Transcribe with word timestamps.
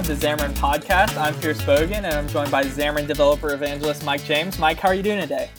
of 0.00 0.06
the 0.06 0.14
Xamarin 0.14 0.54
Podcast. 0.54 1.14
I'm 1.18 1.34
Pierce 1.40 1.62
Boggan, 1.62 2.06
and 2.06 2.14
I'm 2.14 2.26
joined 2.26 2.50
by 2.50 2.64
Xamarin 2.64 3.06
developer 3.06 3.52
evangelist 3.52 4.02
Mike 4.02 4.24
James. 4.24 4.58
Mike, 4.58 4.78
how 4.78 4.88
are 4.88 4.94
you 4.94 5.02
doing 5.02 5.20
today? 5.20 5.50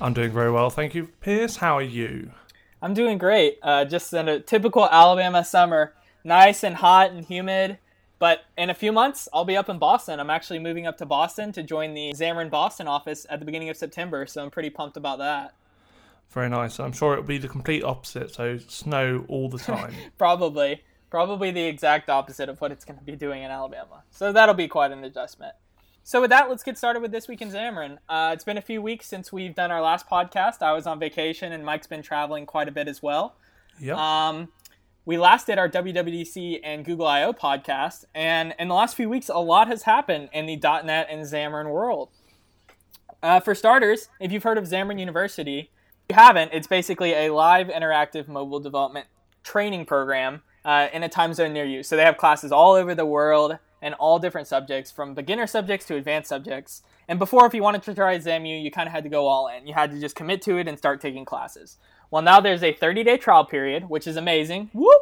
I'm 0.00 0.14
doing 0.14 0.30
very 0.30 0.52
well, 0.52 0.70
thank 0.70 0.94
you. 0.94 1.08
Pierce, 1.20 1.56
how 1.56 1.76
are 1.76 1.82
you? 1.82 2.30
I'm 2.80 2.94
doing 2.94 3.18
great. 3.18 3.58
Uh, 3.60 3.84
just 3.84 4.12
in 4.12 4.28
a 4.28 4.38
typical 4.38 4.88
Alabama 4.88 5.44
summer, 5.44 5.94
nice 6.22 6.62
and 6.62 6.76
hot 6.76 7.10
and 7.10 7.24
humid. 7.24 7.78
But 8.20 8.42
in 8.56 8.70
a 8.70 8.74
few 8.74 8.92
months, 8.92 9.28
I'll 9.32 9.44
be 9.44 9.56
up 9.56 9.68
in 9.68 9.80
Boston. 9.80 10.20
I'm 10.20 10.30
actually 10.30 10.60
moving 10.60 10.86
up 10.86 10.96
to 10.98 11.06
Boston 11.06 11.50
to 11.50 11.64
join 11.64 11.94
the 11.94 12.12
Xamarin 12.12 12.50
Boston 12.50 12.86
office 12.86 13.26
at 13.28 13.40
the 13.40 13.46
beginning 13.46 13.68
of 13.68 13.76
September, 13.76 14.26
so 14.26 14.44
I'm 14.44 14.50
pretty 14.52 14.70
pumped 14.70 14.96
about 14.96 15.18
that. 15.18 15.54
Very 16.30 16.48
nice. 16.48 16.78
I'm 16.78 16.92
sure 16.92 17.14
it'll 17.14 17.24
be 17.24 17.38
the 17.38 17.48
complete 17.48 17.82
opposite, 17.82 18.32
so 18.32 18.58
snow 18.58 19.24
all 19.26 19.48
the 19.48 19.58
time. 19.58 19.92
Probably. 20.18 20.82
Probably 21.10 21.50
the 21.50 21.64
exact 21.64 22.10
opposite 22.10 22.48
of 22.48 22.60
what 22.60 22.70
it's 22.70 22.84
going 22.84 22.98
to 22.98 23.04
be 23.04 23.16
doing 23.16 23.42
in 23.42 23.50
Alabama. 23.50 24.02
So 24.10 24.32
that'll 24.32 24.54
be 24.54 24.68
quite 24.68 24.92
an 24.92 25.04
adjustment. 25.04 25.54
So 26.04 26.20
with 26.22 26.30
that, 26.30 26.48
let's 26.48 26.62
get 26.62 26.78
started 26.78 27.00
with 27.00 27.12
this 27.12 27.28
week 27.28 27.42
in 27.42 27.50
Xamarin. 27.50 27.98
Uh, 28.08 28.30
it's 28.32 28.44
been 28.44 28.56
a 28.56 28.62
few 28.62 28.80
weeks 28.80 29.06
since 29.06 29.30
we've 29.30 29.54
done 29.54 29.70
our 29.70 29.82
last 29.82 30.08
podcast. 30.08 30.62
I 30.62 30.72
was 30.72 30.86
on 30.86 30.98
vacation, 30.98 31.52
and 31.52 31.64
Mike's 31.64 31.86
been 31.86 32.02
traveling 32.02 32.46
quite 32.46 32.66
a 32.66 32.70
bit 32.72 32.88
as 32.88 33.02
well. 33.02 33.36
Yep. 33.78 33.96
Um, 33.96 34.48
we 35.04 35.18
last 35.18 35.46
did 35.46 35.58
our 35.58 35.68
WWDC 35.68 36.60
and 36.64 36.84
Google 36.84 37.06
I/O 37.06 37.32
podcast, 37.32 38.04
and 38.14 38.54
in 38.58 38.68
the 38.68 38.74
last 38.74 38.96
few 38.96 39.08
weeks, 39.08 39.28
a 39.28 39.38
lot 39.38 39.68
has 39.68 39.82
happened 39.82 40.30
in 40.32 40.46
the 40.46 40.56
.NET 40.56 41.08
and 41.10 41.22
Xamarin 41.26 41.70
world. 41.70 42.10
Uh, 43.22 43.40
for 43.40 43.54
starters, 43.54 44.08
if 44.20 44.32
you've 44.32 44.42
heard 44.44 44.58
of 44.58 44.64
Xamarin 44.64 44.98
University, 44.98 45.70
if 46.08 46.16
you 46.16 46.22
haven't, 46.22 46.52
it's 46.54 46.66
basically 46.66 47.12
a 47.12 47.32
live 47.32 47.68
interactive 47.68 48.28
mobile 48.28 48.60
development 48.60 49.06
training 49.42 49.84
program 49.84 50.42
uh, 50.68 50.88
in 50.92 51.02
a 51.02 51.08
time 51.08 51.32
zone 51.32 51.54
near 51.54 51.64
you. 51.64 51.82
So 51.82 51.96
they 51.96 52.04
have 52.04 52.18
classes 52.18 52.52
all 52.52 52.74
over 52.74 52.94
the 52.94 53.06
world 53.06 53.56
and 53.80 53.94
all 53.94 54.18
different 54.18 54.46
subjects, 54.46 54.90
from 54.90 55.14
beginner 55.14 55.46
subjects 55.46 55.86
to 55.86 55.96
advanced 55.96 56.28
subjects. 56.28 56.82
And 57.08 57.18
before, 57.18 57.46
if 57.46 57.54
you 57.54 57.62
wanted 57.62 57.82
to 57.84 57.94
try 57.94 58.18
XAMU, 58.18 58.62
you 58.62 58.70
kind 58.70 58.86
of 58.86 58.92
had 58.92 59.02
to 59.04 59.08
go 59.08 59.26
all 59.26 59.48
in. 59.48 59.66
You 59.66 59.72
had 59.72 59.90
to 59.92 60.00
just 60.00 60.14
commit 60.14 60.42
to 60.42 60.58
it 60.58 60.68
and 60.68 60.76
start 60.76 61.00
taking 61.00 61.24
classes. 61.24 61.78
Well, 62.10 62.20
now 62.20 62.40
there's 62.40 62.62
a 62.62 62.74
30 62.74 63.02
day 63.02 63.16
trial 63.16 63.46
period, 63.46 63.88
which 63.88 64.06
is 64.06 64.16
amazing. 64.16 64.68
Whoop! 64.74 65.00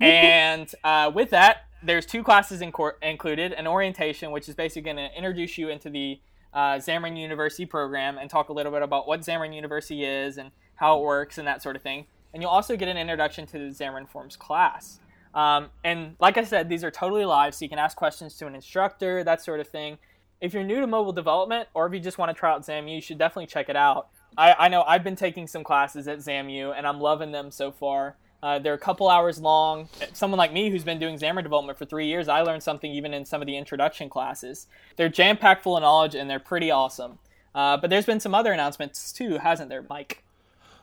And 0.00 0.70
uh, 0.84 1.10
with 1.14 1.30
that, 1.30 1.64
there's 1.82 2.04
two 2.04 2.22
classes 2.22 2.60
in 2.60 2.70
cor- 2.70 2.98
included 3.00 3.54
an 3.54 3.66
orientation, 3.66 4.32
which 4.32 4.50
is 4.50 4.54
basically 4.54 4.82
going 4.82 4.96
to 4.96 5.08
introduce 5.16 5.56
you 5.56 5.70
into 5.70 5.88
the 5.88 6.20
uh, 6.52 6.74
Xamarin 6.74 7.18
University 7.18 7.64
program 7.64 8.18
and 8.18 8.28
talk 8.28 8.50
a 8.50 8.52
little 8.52 8.72
bit 8.72 8.82
about 8.82 9.08
what 9.08 9.20
Xamarin 9.20 9.54
University 9.54 10.04
is 10.04 10.36
and 10.36 10.50
how 10.74 10.98
it 10.98 11.02
works 11.02 11.38
and 11.38 11.46
that 11.48 11.62
sort 11.62 11.76
of 11.76 11.80
thing 11.80 12.06
and 12.32 12.42
you'll 12.42 12.50
also 12.50 12.76
get 12.76 12.88
an 12.88 12.96
introduction 12.96 13.46
to 13.46 13.58
the 13.58 13.66
Xamarin 13.66 14.08
Forms 14.08 14.36
class. 14.36 15.00
Um, 15.34 15.68
and 15.84 16.16
like 16.20 16.38
I 16.38 16.44
said, 16.44 16.68
these 16.68 16.82
are 16.84 16.90
totally 16.90 17.24
live, 17.24 17.54
so 17.54 17.64
you 17.64 17.68
can 17.68 17.78
ask 17.78 17.96
questions 17.96 18.36
to 18.38 18.46
an 18.46 18.54
instructor, 18.54 19.22
that 19.24 19.42
sort 19.42 19.60
of 19.60 19.68
thing. 19.68 19.98
If 20.40 20.54
you're 20.54 20.64
new 20.64 20.80
to 20.80 20.86
mobile 20.86 21.12
development, 21.12 21.68
or 21.74 21.86
if 21.86 21.92
you 21.92 22.00
just 22.00 22.18
want 22.18 22.30
to 22.30 22.34
try 22.34 22.50
out 22.50 22.62
XAMU, 22.62 22.94
you 22.94 23.00
should 23.00 23.18
definitely 23.18 23.46
check 23.46 23.68
it 23.68 23.76
out. 23.76 24.08
I, 24.36 24.54
I 24.58 24.68
know 24.68 24.82
I've 24.82 25.04
been 25.04 25.16
taking 25.16 25.46
some 25.46 25.62
classes 25.62 26.08
at 26.08 26.18
XAMU, 26.18 26.74
and 26.76 26.86
I'm 26.86 27.00
loving 27.00 27.32
them 27.32 27.50
so 27.50 27.70
far. 27.70 28.16
Uh, 28.42 28.58
they're 28.58 28.74
a 28.74 28.78
couple 28.78 29.08
hours 29.10 29.38
long. 29.38 29.88
Someone 30.14 30.38
like 30.38 30.52
me 30.52 30.70
who's 30.70 30.84
been 30.84 30.98
doing 30.98 31.18
Xamarin 31.18 31.42
development 31.42 31.78
for 31.78 31.84
three 31.84 32.06
years, 32.06 32.26
I 32.26 32.40
learned 32.40 32.62
something 32.62 32.90
even 32.90 33.12
in 33.12 33.24
some 33.26 33.42
of 33.42 33.46
the 33.46 33.56
introduction 33.56 34.08
classes. 34.08 34.66
They're 34.96 35.10
jam 35.10 35.36
packed 35.36 35.62
full 35.62 35.76
of 35.76 35.82
knowledge, 35.82 36.14
and 36.14 36.28
they're 36.28 36.40
pretty 36.40 36.70
awesome. 36.70 37.18
Uh, 37.54 37.76
but 37.76 37.90
there's 37.90 38.06
been 38.06 38.20
some 38.20 38.34
other 38.34 38.52
announcements 38.52 39.12
too, 39.12 39.38
hasn't 39.38 39.68
there, 39.68 39.84
Mike? 39.88 40.24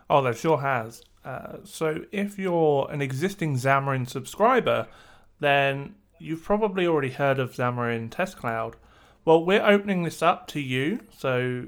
Oh, 0.10 0.22
there 0.22 0.34
sure 0.34 0.60
has. 0.60 1.04
Uh, 1.26 1.58
so 1.64 2.06
if 2.12 2.40
you're 2.40 2.88
an 2.90 3.02
existing 3.02 3.56
Xamarin 3.56 4.08
subscriber, 4.08 4.88
then 5.40 5.96
you've 6.20 6.44
probably 6.44 6.88
already 6.88 7.12
heard 7.12 7.40
of 7.40 7.52
Xamarin 7.52 8.10
Test 8.10 8.38
Cloud. 8.38 8.78
Well, 9.26 9.44
we're 9.44 9.66
opening 9.66 10.04
this 10.04 10.22
up 10.22 10.48
to 10.48 10.62
you, 10.62 11.02
so 11.18 11.66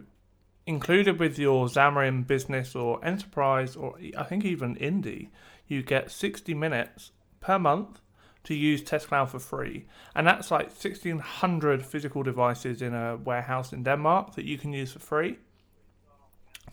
included 0.65 1.19
with 1.19 1.37
your 1.37 1.67
Xamarin 1.67 2.25
Business 2.25 2.73
or 2.73 3.03
Enterprise, 3.03 3.75
or 3.75 3.97
I 4.17 4.23
think 4.23 4.45
even 4.45 4.75
Indie, 4.77 5.29
you 5.67 5.83
get 5.83 6.09
60 6.09 6.53
minutes 6.53 7.11
per 7.41 7.59
month 7.59 7.99
to 8.45 8.55
use 8.55 8.81
Test 8.81 9.09
Cloud 9.09 9.29
for 9.29 9.39
free. 9.39 9.87
And 10.15 10.25
that's 10.25 10.51
like 10.51 10.67
1600 10.67 11.85
physical 11.85 12.23
devices 12.23 12.81
in 12.81 12.93
a 12.93 13.17
warehouse 13.17 13.73
in 13.73 13.83
Denmark 13.83 14.35
that 14.35 14.45
you 14.45 14.57
can 14.57 14.71
use 14.71 14.93
for 14.93 14.99
free 14.99 15.37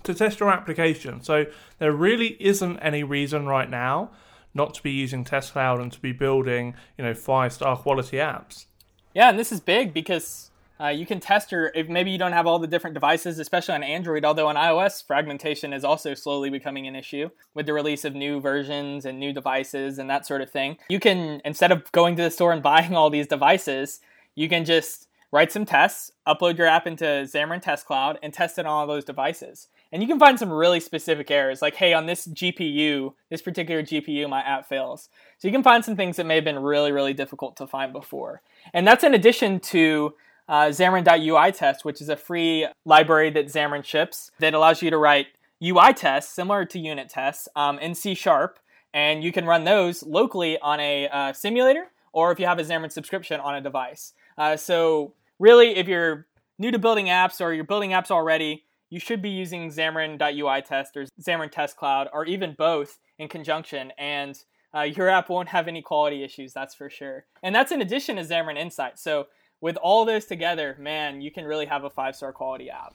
to 0.04 0.14
test 0.14 0.40
your 0.40 0.50
application. 0.50 1.22
So 1.22 1.46
there 1.78 1.92
really 1.92 2.36
isn't 2.40 2.78
any 2.78 3.02
reason 3.02 3.46
right 3.46 3.68
now 3.68 4.10
not 4.56 4.74
to 4.74 4.82
be 4.82 4.90
using 4.90 5.22
Test 5.22 5.52
Cloud 5.52 5.80
and 5.80 5.92
to 5.92 6.00
be 6.00 6.12
building, 6.12 6.74
you 6.96 7.04
know, 7.04 7.14
five 7.14 7.52
star 7.52 7.76
quality 7.76 8.16
apps. 8.16 8.66
Yeah, 9.14 9.28
and 9.28 9.38
this 9.38 9.52
is 9.52 9.60
big 9.60 9.92
because 9.92 10.50
uh, 10.80 10.88
you 10.88 11.06
can 11.06 11.20
test 11.20 11.52
your 11.52 11.70
if 11.74 11.88
maybe 11.88 12.10
you 12.10 12.18
don't 12.18 12.32
have 12.32 12.46
all 12.46 12.58
the 12.58 12.66
different 12.66 12.94
devices, 12.94 13.38
especially 13.38 13.74
on 13.74 13.82
Android. 13.82 14.24
Although 14.24 14.48
on 14.48 14.56
iOS, 14.56 15.06
fragmentation 15.06 15.72
is 15.72 15.84
also 15.84 16.14
slowly 16.14 16.50
becoming 16.50 16.86
an 16.86 16.96
issue 16.96 17.30
with 17.54 17.66
the 17.66 17.72
release 17.72 18.04
of 18.04 18.14
new 18.14 18.40
versions 18.40 19.04
and 19.04 19.18
new 19.18 19.32
devices 19.32 19.98
and 19.98 20.10
that 20.10 20.26
sort 20.26 20.42
of 20.42 20.50
thing. 20.50 20.78
You 20.88 21.00
can 21.00 21.40
instead 21.44 21.72
of 21.72 21.90
going 21.92 22.16
to 22.16 22.22
the 22.22 22.30
store 22.30 22.52
and 22.52 22.62
buying 22.72 22.94
all 22.94 23.10
these 23.10 23.26
devices, 23.26 24.00
you 24.34 24.48
can 24.48 24.64
just 24.64 25.08
write 25.32 25.52
some 25.52 25.66
tests, 25.66 26.12
upload 26.26 26.56
your 26.56 26.66
app 26.66 26.86
into 26.86 27.04
Xamarin 27.04 27.60
Test 27.60 27.86
Cloud, 27.86 28.18
and 28.22 28.32
test 28.32 28.58
it 28.58 28.66
on 28.66 28.72
all 28.72 28.86
those 28.86 29.04
devices. 29.04 29.68
And 29.92 30.02
you 30.02 30.08
can 30.08 30.18
find 30.18 30.38
some 30.38 30.52
really 30.52 30.80
specific 30.80 31.30
errors, 31.30 31.62
like, 31.62 31.76
hey, 31.76 31.92
on 31.92 32.06
this 32.06 32.26
GPU, 32.26 33.14
this 33.30 33.40
particular 33.40 33.82
GPU, 33.82 34.28
my 34.28 34.40
app 34.40 34.68
fails. 34.68 35.08
So 35.38 35.46
you 35.46 35.52
can 35.52 35.62
find 35.62 35.84
some 35.84 35.96
things 35.96 36.16
that 36.16 36.26
may 36.26 36.34
have 36.34 36.44
been 36.44 36.58
really, 36.58 36.92
really 36.92 37.14
difficult 37.14 37.56
to 37.56 37.66
find 37.66 37.92
before. 37.92 38.42
And 38.74 38.86
that's 38.86 39.04
in 39.04 39.14
addition 39.14 39.60
to 39.60 40.14
uh, 40.48 40.66
Xamarin.UITest, 40.66 41.84
which 41.84 42.00
is 42.00 42.08
a 42.08 42.16
free 42.16 42.66
library 42.84 43.30
that 43.30 43.46
Xamarin 43.46 43.84
ships 43.84 44.30
that 44.40 44.54
allows 44.54 44.82
you 44.82 44.90
to 44.90 44.98
write 44.98 45.26
UI 45.62 45.92
tests 45.92 46.32
similar 46.32 46.64
to 46.66 46.78
unit 46.78 47.08
tests 47.08 47.48
um, 47.56 47.78
in 47.78 47.94
C 47.94 48.14
Sharp. 48.14 48.58
And 48.92 49.22
you 49.22 49.32
can 49.32 49.44
run 49.44 49.64
those 49.64 50.02
locally 50.02 50.58
on 50.58 50.80
a 50.80 51.08
uh, 51.08 51.32
simulator 51.32 51.90
or 52.12 52.32
if 52.32 52.40
you 52.40 52.46
have 52.46 52.58
a 52.58 52.62
Xamarin 52.62 52.90
subscription 52.90 53.40
on 53.40 53.54
a 53.54 53.60
device. 53.60 54.14
Uh, 54.38 54.56
so 54.56 55.12
really, 55.38 55.76
if 55.76 55.86
you're 55.86 56.26
new 56.58 56.70
to 56.70 56.78
building 56.78 57.06
apps 57.06 57.40
or 57.40 57.52
you're 57.52 57.64
building 57.64 57.90
apps 57.90 58.10
already, 58.10 58.64
you 58.90 59.00
should 59.00 59.22
be 59.22 59.30
using 59.30 59.70
Xamarin.UITest 59.70 60.96
or 60.96 61.06
Xamarin 61.20 61.50
Test 61.50 61.76
Cloud 61.76 62.08
or 62.12 62.24
even 62.24 62.54
both 62.56 62.98
in 63.18 63.28
conjunction, 63.28 63.92
and 63.98 64.38
uh, 64.74 64.82
your 64.82 65.08
app 65.08 65.28
won't 65.28 65.48
have 65.48 65.68
any 65.68 65.82
quality 65.82 66.22
issues, 66.22 66.52
that's 66.52 66.74
for 66.74 66.90
sure. 66.90 67.24
And 67.42 67.54
that's 67.54 67.72
in 67.72 67.80
addition 67.80 68.16
to 68.16 68.22
Xamarin 68.22 68.58
Insight. 68.58 68.98
So 68.98 69.26
with 69.60 69.76
all 69.78 70.04
those 70.04 70.26
together, 70.26 70.76
man, 70.78 71.20
you 71.20 71.30
can 71.30 71.44
really 71.44 71.66
have 71.66 71.84
a 71.84 71.90
five 71.90 72.14
star 72.14 72.32
quality 72.32 72.70
app. 72.70 72.94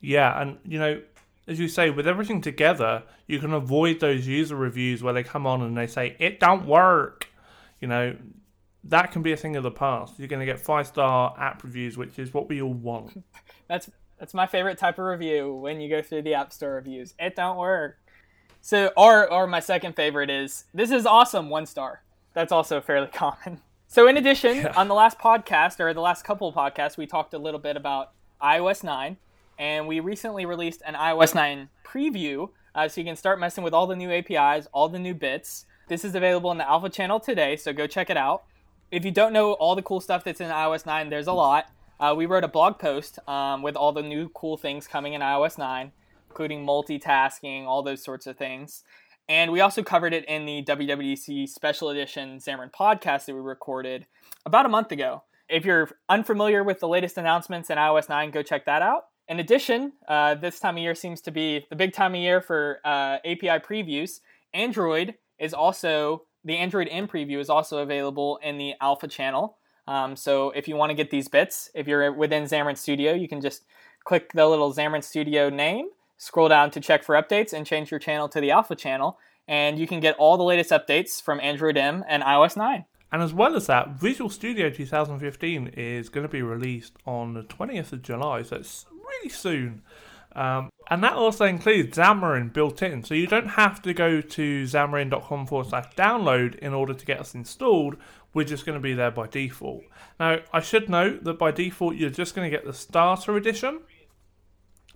Yeah, 0.00 0.40
and 0.40 0.58
you 0.64 0.78
know, 0.78 1.02
as 1.48 1.58
you 1.58 1.66
say, 1.66 1.90
with 1.90 2.06
everything 2.06 2.40
together, 2.40 3.02
you 3.26 3.40
can 3.40 3.52
avoid 3.52 4.00
those 4.00 4.26
user 4.26 4.54
reviews 4.54 5.02
where 5.02 5.12
they 5.12 5.24
come 5.24 5.46
on 5.46 5.62
and 5.62 5.76
they 5.76 5.86
say 5.86 6.14
it 6.18 6.38
don't 6.38 6.66
work. 6.66 7.28
You 7.80 7.88
know, 7.88 8.16
that 8.84 9.12
can 9.12 9.22
be 9.22 9.32
a 9.32 9.36
thing 9.36 9.56
of 9.56 9.62
the 9.62 9.70
past. 9.70 10.18
You're 10.18 10.28
going 10.28 10.40
to 10.40 10.46
get 10.46 10.60
five 10.60 10.86
star 10.86 11.34
app 11.38 11.64
reviews, 11.64 11.96
which 11.96 12.18
is 12.18 12.32
what 12.32 12.48
we 12.48 12.62
all 12.62 12.72
want. 12.72 13.24
that's 13.68 13.90
that's 14.18 14.34
my 14.34 14.46
favorite 14.46 14.78
type 14.78 14.98
of 14.98 15.04
review 15.04 15.52
when 15.54 15.80
you 15.80 15.88
go 15.88 16.02
through 16.02 16.22
the 16.22 16.34
App 16.34 16.52
Store 16.52 16.74
reviews. 16.74 17.14
It 17.18 17.36
don't 17.36 17.56
work. 17.56 17.98
So, 18.60 18.90
or 18.96 19.30
or 19.30 19.46
my 19.46 19.60
second 19.60 19.94
favorite 19.94 20.30
is 20.30 20.64
this 20.74 20.90
is 20.90 21.06
awesome, 21.06 21.48
one 21.48 21.66
star. 21.66 22.02
That's 22.34 22.52
also 22.52 22.80
fairly 22.80 23.06
common. 23.12 23.60
So, 23.86 24.06
in 24.06 24.16
addition, 24.16 24.56
yeah. 24.56 24.72
on 24.76 24.88
the 24.88 24.94
last 24.94 25.18
podcast 25.18 25.80
or 25.80 25.94
the 25.94 26.00
last 26.00 26.24
couple 26.24 26.48
of 26.48 26.54
podcasts, 26.54 26.96
we 26.96 27.06
talked 27.06 27.32
a 27.34 27.38
little 27.38 27.60
bit 27.60 27.76
about 27.76 28.12
iOS 28.42 28.84
9, 28.84 29.16
and 29.58 29.88
we 29.88 30.00
recently 30.00 30.44
released 30.44 30.82
an 30.84 30.94
iOS 30.94 31.34
9 31.34 31.70
preview, 31.86 32.50
uh, 32.74 32.86
so 32.86 33.00
you 33.00 33.06
can 33.06 33.16
start 33.16 33.40
messing 33.40 33.64
with 33.64 33.72
all 33.72 33.86
the 33.86 33.96
new 33.96 34.10
APIs, 34.10 34.68
all 34.72 34.88
the 34.88 34.98
new 34.98 35.14
bits. 35.14 35.64
This 35.88 36.04
is 36.04 36.14
available 36.14 36.52
in 36.52 36.58
the 36.58 36.68
Alpha 36.68 36.90
channel 36.90 37.18
today, 37.18 37.56
so 37.56 37.72
go 37.72 37.86
check 37.86 38.10
it 38.10 38.18
out 38.18 38.42
if 38.90 39.04
you 39.04 39.10
don't 39.10 39.32
know 39.32 39.52
all 39.52 39.74
the 39.74 39.82
cool 39.82 40.00
stuff 40.00 40.24
that's 40.24 40.40
in 40.40 40.48
iOS 40.48 40.86
9, 40.86 41.10
there's 41.10 41.26
a 41.26 41.32
lot. 41.32 41.70
Uh, 42.00 42.14
we 42.16 42.26
wrote 42.26 42.44
a 42.44 42.48
blog 42.48 42.78
post 42.78 43.18
um, 43.28 43.62
with 43.62 43.74
all 43.74 43.92
the 43.92 44.02
new 44.02 44.28
cool 44.28 44.56
things 44.56 44.86
coming 44.86 45.14
in 45.14 45.20
iOS 45.20 45.58
9, 45.58 45.90
including 46.28 46.64
multitasking, 46.64 47.64
all 47.64 47.82
those 47.82 48.02
sorts 48.02 48.26
of 48.26 48.36
things. 48.36 48.84
And 49.28 49.52
we 49.52 49.60
also 49.60 49.82
covered 49.82 50.14
it 50.14 50.24
in 50.26 50.46
the 50.46 50.62
WWDC 50.64 51.48
Special 51.48 51.90
Edition 51.90 52.38
Xamarin 52.38 52.72
podcast 52.72 53.26
that 53.26 53.34
we 53.34 53.40
recorded 53.40 54.06
about 54.46 54.64
a 54.64 54.68
month 54.68 54.92
ago. 54.92 55.24
If 55.48 55.64
you're 55.64 55.90
unfamiliar 56.08 56.62
with 56.62 56.80
the 56.80 56.88
latest 56.88 57.18
announcements 57.18 57.68
in 57.68 57.78
iOS 57.78 58.08
9, 58.08 58.30
go 58.30 58.42
check 58.42 58.64
that 58.66 58.80
out. 58.80 59.06
In 59.28 59.40
addition, 59.40 59.92
uh, 60.08 60.34
this 60.36 60.58
time 60.60 60.76
of 60.76 60.82
year 60.82 60.94
seems 60.94 61.20
to 61.22 61.30
be 61.30 61.66
the 61.68 61.76
big 61.76 61.92
time 61.92 62.14
of 62.14 62.20
year 62.20 62.40
for 62.40 62.78
uh, 62.84 63.18
API 63.24 63.58
previews. 63.58 64.20
Android 64.54 65.16
is 65.38 65.52
also 65.52 66.22
the 66.44 66.56
Android 66.56 66.88
M 66.90 67.06
preview 67.06 67.38
is 67.38 67.50
also 67.50 67.78
available 67.78 68.38
in 68.42 68.56
the 68.56 68.74
Alpha 68.80 69.08
channel. 69.08 69.57
Um, 69.88 70.16
so 70.16 70.50
if 70.50 70.68
you 70.68 70.76
want 70.76 70.90
to 70.90 70.94
get 70.94 71.10
these 71.10 71.28
bits, 71.28 71.70
if 71.74 71.88
you're 71.88 72.12
within 72.12 72.44
Xamarin 72.44 72.76
Studio, 72.76 73.14
you 73.14 73.26
can 73.26 73.40
just 73.40 73.64
click 74.04 74.32
the 74.34 74.46
little 74.46 74.70
Xamarin 74.70 75.02
Studio 75.02 75.48
name, 75.48 75.88
scroll 76.18 76.48
down 76.48 76.70
to 76.72 76.80
check 76.80 77.02
for 77.02 77.14
updates, 77.14 77.54
and 77.54 77.66
change 77.66 77.90
your 77.90 77.98
channel 77.98 78.28
to 78.28 78.38
the 78.38 78.50
Alpha 78.50 78.76
channel. 78.76 79.18
And 79.48 79.78
you 79.78 79.86
can 79.86 80.00
get 80.00 80.14
all 80.16 80.36
the 80.36 80.44
latest 80.44 80.70
updates 80.70 81.22
from 81.22 81.40
Android 81.40 81.78
M 81.78 82.04
and 82.06 82.22
iOS 82.22 82.54
9. 82.54 82.84
And 83.10 83.22
as 83.22 83.32
well 83.32 83.56
as 83.56 83.66
that, 83.68 83.98
Visual 83.98 84.28
Studio 84.28 84.68
2015 84.68 85.68
is 85.68 86.10
going 86.10 86.26
to 86.26 86.30
be 86.30 86.42
released 86.42 86.92
on 87.06 87.32
the 87.32 87.42
20th 87.42 87.94
of 87.94 88.02
July, 88.02 88.42
so 88.42 88.56
it's 88.56 88.84
really 88.92 89.30
soon. 89.30 89.80
Um, 90.32 90.70
and 90.90 91.02
that 91.02 91.14
also 91.14 91.44
includes 91.44 91.96
Xamarin 91.96 92.52
built 92.52 92.82
in, 92.82 93.02
so 93.02 93.14
you 93.14 93.26
don't 93.26 93.48
have 93.48 93.82
to 93.82 93.92
go 93.92 94.20
to 94.20 94.62
xamarin.com 94.62 95.46
forward 95.46 95.68
slash 95.68 95.86
download 95.96 96.54
in 96.56 96.72
order 96.72 96.94
to 96.94 97.06
get 97.06 97.20
us 97.20 97.34
installed. 97.34 97.96
We're 98.34 98.44
just 98.44 98.64
going 98.64 98.76
to 98.76 98.82
be 98.82 98.94
there 98.94 99.10
by 99.10 99.26
default. 99.26 99.84
Now, 100.20 100.38
I 100.52 100.60
should 100.60 100.88
note 100.88 101.24
that 101.24 101.38
by 101.38 101.50
default, 101.50 101.96
you're 101.96 102.10
just 102.10 102.34
going 102.34 102.50
to 102.50 102.56
get 102.56 102.66
the 102.66 102.72
starter 102.72 103.36
edition. 103.36 103.80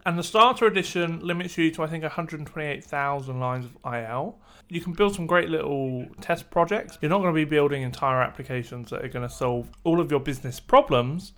And 0.04 0.18
the 0.18 0.22
starter 0.22 0.66
edition 0.66 1.20
limits 1.20 1.56
you 1.56 1.70
to, 1.72 1.82
I 1.84 1.86
think, 1.86 2.02
128,000 2.02 3.40
lines 3.40 3.66
of 3.66 3.94
IL. 3.94 4.38
You 4.68 4.80
can 4.80 4.94
build 4.94 5.14
some 5.14 5.26
great 5.26 5.48
little 5.48 6.06
test 6.20 6.50
projects. 6.50 6.98
You're 7.00 7.10
not 7.10 7.18
going 7.18 7.32
to 7.32 7.38
be 7.38 7.44
building 7.44 7.82
entire 7.82 8.20
applications 8.20 8.90
that 8.90 9.04
are 9.04 9.08
going 9.08 9.28
to 9.28 9.32
solve 9.32 9.70
all 9.84 10.00
of 10.00 10.10
your 10.10 10.20
business 10.20 10.58
problems, 10.58 11.34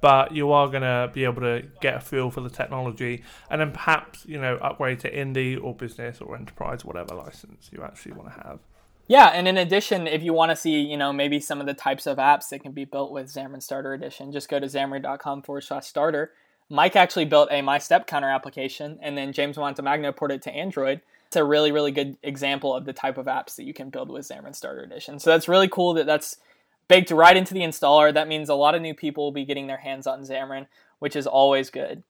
but 0.00 0.32
you 0.32 0.52
are 0.52 0.68
going 0.68 0.82
to 0.82 1.10
be 1.12 1.24
able 1.24 1.42
to 1.42 1.64
get 1.80 1.96
a 1.96 2.00
feel 2.00 2.30
for 2.30 2.40
the 2.40 2.50
technology 2.50 3.22
and 3.50 3.60
then 3.60 3.72
perhaps, 3.72 4.24
you 4.26 4.40
know, 4.40 4.56
upgrade 4.56 5.00
to 5.00 5.12
indie 5.12 5.62
or 5.62 5.74
business 5.74 6.20
or 6.20 6.36
enterprise, 6.36 6.84
whatever 6.84 7.14
license 7.14 7.70
you 7.72 7.82
actually 7.82 8.12
want 8.12 8.32
to 8.32 8.40
have. 8.42 8.60
Yeah, 9.08 9.28
and 9.28 9.48
in 9.48 9.56
addition, 9.56 10.06
if 10.06 10.22
you 10.22 10.34
want 10.34 10.50
to 10.50 10.56
see, 10.56 10.80
you 10.80 10.98
know, 10.98 11.14
maybe 11.14 11.40
some 11.40 11.60
of 11.60 11.66
the 11.66 11.72
types 11.72 12.06
of 12.06 12.18
apps 12.18 12.50
that 12.50 12.62
can 12.62 12.72
be 12.72 12.84
built 12.84 13.10
with 13.10 13.28
Xamarin 13.28 13.62
Starter 13.62 13.94
Edition, 13.94 14.32
just 14.32 14.50
go 14.50 14.60
to 14.60 14.66
xamarin.com 14.66 15.42
forward 15.42 15.62
slash 15.62 15.86
starter. 15.86 16.32
Mike 16.68 16.94
actually 16.94 17.24
built 17.24 17.48
a 17.50 17.62
My 17.62 17.78
Step 17.78 18.06
Counter 18.06 18.28
application, 18.28 18.98
and 19.00 19.16
then 19.16 19.32
James 19.32 19.56
Montemagno 19.56 20.14
ported 20.14 20.36
it 20.36 20.42
to 20.42 20.52
Android. 20.52 21.00
It's 21.28 21.36
a 21.36 21.44
really, 21.44 21.72
really 21.72 21.90
good 21.90 22.18
example 22.22 22.74
of 22.74 22.84
the 22.84 22.92
type 22.92 23.16
of 23.16 23.24
apps 23.24 23.56
that 23.56 23.64
you 23.64 23.72
can 23.72 23.88
build 23.88 24.10
with 24.10 24.28
Xamarin 24.28 24.54
Starter 24.54 24.82
Edition. 24.82 25.18
So 25.18 25.30
that's 25.30 25.48
really 25.48 25.68
cool 25.68 25.94
that 25.94 26.04
that's 26.04 26.36
baked 26.88 27.10
right 27.10 27.36
into 27.36 27.54
the 27.54 27.60
installer. 27.60 28.12
That 28.12 28.28
means 28.28 28.48
a 28.48 28.54
lot 28.54 28.74
of 28.74 28.82
new 28.82 28.94
people 28.94 29.24
will 29.24 29.32
be 29.32 29.44
getting 29.44 29.66
their 29.66 29.78
hands 29.78 30.06
on 30.06 30.22
Xamarin, 30.22 30.66
which 30.98 31.14
is 31.14 31.26
always 31.26 31.70
good. 31.70 32.02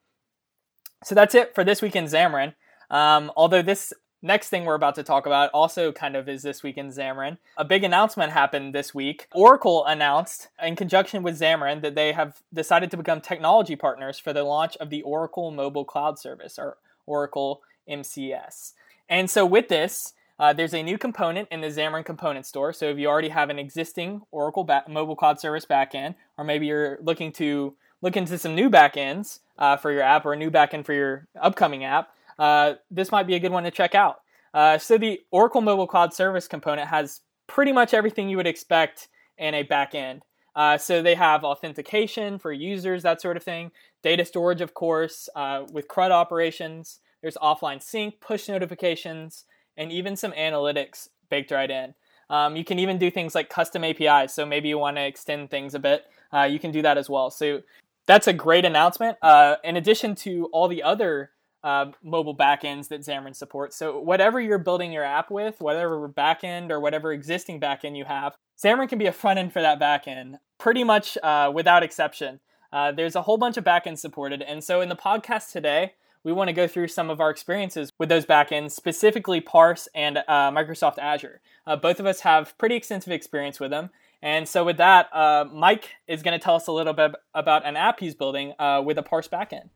So 1.04 1.14
that's 1.14 1.34
it 1.34 1.54
for 1.54 1.64
this 1.64 1.82
week 1.82 1.96
in 1.96 2.04
Xamarin. 2.04 2.54
Um, 2.90 3.30
although 3.36 3.62
this 3.62 3.92
next 4.22 4.48
thing 4.48 4.64
we're 4.64 4.75
about 4.75 4.94
to 4.96 5.02
talk 5.02 5.26
about 5.26 5.50
also 5.52 5.92
kind 5.92 6.16
of 6.16 6.28
is 6.28 6.42
this 6.42 6.62
week 6.62 6.76
in 6.76 6.88
Xamarin. 6.88 7.38
A 7.56 7.64
big 7.64 7.84
announcement 7.84 8.32
happened 8.32 8.75
this 8.75 8.94
week. 8.94 9.28
Oracle 9.32 9.84
announced, 9.86 10.48
in 10.62 10.76
conjunction 10.76 11.22
with 11.22 11.38
Xamarin, 11.38 11.82
that 11.82 11.94
they 11.94 12.12
have 12.12 12.42
decided 12.52 12.90
to 12.90 12.96
become 12.96 13.20
technology 13.20 13.76
partners 13.76 14.19
for 14.19 14.32
the 14.32 14.42
launch 14.42 14.76
of 14.78 14.90
the 14.90 15.02
Oracle 15.02 15.50
Mobile 15.50 15.84
Cloud 15.84 16.19
Service, 16.19 16.58
or 16.58 16.78
Oracle 17.06 17.62
MCS. 17.88 18.72
And 19.08 19.30
so 19.30 19.46
with 19.46 19.69
this, 19.69 20.14
uh, 20.38 20.52
there's 20.52 20.75
a 20.75 20.82
new 20.82 20.99
component 20.99 21.49
in 21.50 21.61
the 21.61 21.69
Xamarin 21.69 22.05
Component 22.05 22.46
Store. 22.46 22.73
So 22.73 22.87
if 22.87 22.99
you 22.99 23.08
already 23.08 23.29
have 23.29 23.50
an 23.50 23.58
existing 23.58 24.23
Oracle 24.31 24.64
back- 24.64 24.88
Mobile 24.88 25.17
Cloud 25.17 25.40
Service 25.40 25.67
backend, 25.67 26.14
or 26.37 26.44
maybe 26.44 26.67
you're 26.67 26.99
looking 27.02 27.32
to 27.32 27.76
look 28.02 28.17
into 28.17 28.38
some 28.38 28.55
new 28.55 28.70
backends 28.70 29.40
uh, 29.58 29.76
for 29.76 29.90
your 29.90 30.02
app 30.02 30.25
or 30.25 30.32
a 30.32 30.37
new 30.37 30.50
backend 30.50 30.85
for 30.85 30.93
your 30.93 31.26
upcoming 31.40 31.85
app, 31.85 32.11
uh, 32.38 32.75
this 32.90 33.11
might 33.11 33.26
be 33.26 33.35
a 33.35 33.40
good 33.40 33.52
one 33.52 33.64
to 33.64 33.70
check 33.70 33.94
out. 33.94 34.20
Uh, 34.55 34.79
so 34.79 34.96
the 34.96 35.20
Oracle 35.31 35.61
Mobile 35.61 35.87
Cloud 35.87 36.14
Service 36.14 36.46
component 36.46 36.88
has 36.88 37.20
pretty 37.46 37.73
much 37.73 37.93
everything 37.93 38.29
you 38.29 38.37
would 38.37 38.46
expect 38.46 39.08
in 39.37 39.55
a 39.55 39.64
backend. 39.64 40.20
Uh, 40.55 40.79
so 40.79 41.02
they 41.02 41.14
have 41.14 41.44
authentication 41.44 42.38
for 42.38 42.52
users, 42.52 43.02
that 43.02 43.20
sort 43.20 43.37
of 43.37 43.43
thing, 43.43 43.70
data 44.02 44.25
storage, 44.25 44.61
of 44.61 44.75
course, 44.75 45.29
uh, 45.37 45.64
with 45.73 45.88
CRUD 45.88 46.11
operations. 46.11 47.00
There's 47.23 47.37
offline 47.37 47.82
sync, 47.82 48.20
push 48.20 48.49
notifications, 48.49 49.44
and 49.78 49.90
even 49.90 50.16
some 50.16 50.32
analytics 50.32 51.08
baked 51.30 51.50
right 51.50 51.70
in. 51.70 51.94
Um, 52.28 52.56
you 52.56 52.64
can 52.64 52.78
even 52.78 52.98
do 52.98 53.10
things 53.10 53.34
like 53.34 53.48
custom 53.48 53.84
APIs. 53.84 54.34
So 54.34 54.44
maybe 54.44 54.69
you 54.69 54.76
want 54.76 54.98
to 54.98 55.06
extend 55.06 55.50
things 55.50 55.75
a 55.75 55.78
bit. 55.78 56.04
Uh, 56.32 56.42
you 56.42 56.58
can 56.58 56.70
do 56.70 56.82
that 56.82 56.98
as 56.98 57.08
well. 57.08 57.30
So 57.30 57.62
that's 58.06 58.26
a 58.26 58.34
great 58.34 58.66
announcement. 58.66 59.16
Uh, 59.22 59.56
in 59.64 59.76
addition 59.76 60.14
to 60.16 60.46
all 60.52 60.69
the 60.69 60.82
other 60.82 61.30
uh, 61.64 61.86
mobile 62.02 62.36
backends 62.36 62.88
that 62.88 63.00
Xamarin 63.00 63.34
supports. 63.34 63.76
So 63.76 63.98
whatever 63.98 64.40
you're 64.40 64.58
building 64.58 64.92
your 64.92 65.04
app 65.04 65.30
with, 65.30 65.60
whatever 65.60 66.08
backend 66.08 66.70
or 66.70 66.80
whatever 66.80 67.12
existing 67.12 67.60
backend 67.60 67.96
you 67.96 68.04
have, 68.04 68.34
Xamarin 68.62 68.88
can 68.88 68.98
be 68.98 69.06
a 69.06 69.12
front 69.12 69.38
end 69.38 69.52
for 69.52 69.62
that 69.62 69.80
backend, 69.80 70.38
pretty 70.58 70.84
much 70.84 71.16
uh, 71.22 71.50
without 71.54 71.82
exception. 71.82 72.40
Uh, 72.72 72.92
there's 72.92 73.16
a 73.16 73.22
whole 73.22 73.38
bunch 73.38 73.56
of 73.56 73.64
backends 73.64 73.98
supported, 73.98 74.42
and 74.42 74.62
so 74.62 74.80
in 74.80 74.88
the 74.88 74.96
podcast 74.96 75.52
today, 75.52 75.94
we 76.24 76.32
want 76.32 76.48
to 76.48 76.52
go 76.52 76.66
through 76.66 76.88
some 76.88 77.10
of 77.10 77.20
our 77.20 77.30
experiences 77.30 77.92
with 77.98 78.08
those 78.08 78.26
backends, 78.26 78.72
specifically 78.72 79.40
Parse 79.40 79.88
and 79.94 80.18
uh, 80.18 80.50
Microsoft 80.50 80.98
Azure. 80.98 81.40
Uh, 81.66 81.76
both 81.76 82.00
of 82.00 82.06
us 82.06 82.20
have 82.20 82.56
pretty 82.58 82.74
extensive 82.74 83.12
experience 83.12 83.60
with 83.60 83.70
them. 83.70 83.90
And 84.20 84.48
so, 84.48 84.64
with 84.64 84.78
that, 84.78 85.14
uh, 85.14 85.44
Mike 85.52 85.90
is 86.08 86.22
going 86.22 86.38
to 86.38 86.42
tell 86.42 86.56
us 86.56 86.66
a 86.66 86.72
little 86.72 86.92
bit 86.92 87.12
about 87.34 87.64
an 87.64 87.76
app 87.76 88.00
he's 88.00 88.16
building 88.16 88.52
with 88.84 88.98
a 88.98 89.02
Parse 89.02 89.28
backend. 89.28 89.68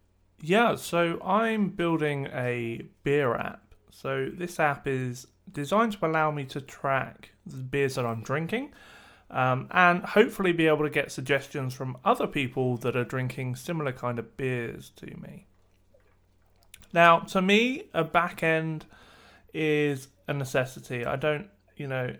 Yeah, 0.44 0.74
so 0.74 1.20
I'm 1.22 1.68
building 1.68 2.26
a 2.26 2.82
beer 3.04 3.36
app. 3.36 3.74
So 3.90 4.28
this 4.32 4.58
app 4.58 4.88
is 4.88 5.28
designed 5.52 5.92
to 5.92 6.06
allow 6.06 6.32
me 6.32 6.44
to 6.46 6.60
track 6.60 7.30
the 7.46 7.58
beers 7.58 7.94
that 7.94 8.04
I'm 8.04 8.22
drinking 8.22 8.72
um, 9.30 9.68
and 9.70 10.04
hopefully 10.04 10.52
be 10.52 10.66
able 10.66 10.84
to 10.84 10.90
get 10.90 11.12
suggestions 11.12 11.74
from 11.74 11.96
other 12.04 12.26
people 12.26 12.76
that 12.78 12.96
are 12.96 13.04
drinking 13.04 13.56
similar 13.56 13.92
kind 13.92 14.18
of 14.18 14.36
beers 14.36 14.90
to 14.96 15.06
me. 15.16 15.46
Now, 16.92 17.20
to 17.20 17.40
me, 17.40 17.84
a 17.94 18.04
back 18.04 18.42
end 18.42 18.86
is 19.54 20.08
a 20.28 20.34
necessity. 20.34 21.04
I 21.04 21.16
don't, 21.16 21.48
you 21.76 21.86
know, 21.86 22.14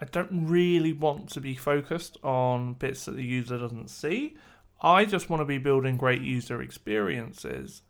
I 0.00 0.04
don't 0.06 0.46
really 0.46 0.92
want 0.92 1.28
to 1.30 1.40
be 1.40 1.54
focused 1.54 2.16
on 2.22 2.74
bits 2.74 3.04
that 3.04 3.16
the 3.16 3.24
user 3.24 3.58
doesn't 3.58 3.88
see. 3.88 4.36
I 4.80 5.04
just 5.04 5.30
want 5.30 5.40
to 5.40 5.44
be 5.44 5.58
building 5.58 5.96
great 5.96 6.22
user 6.22 6.60
experiences. 6.60 7.82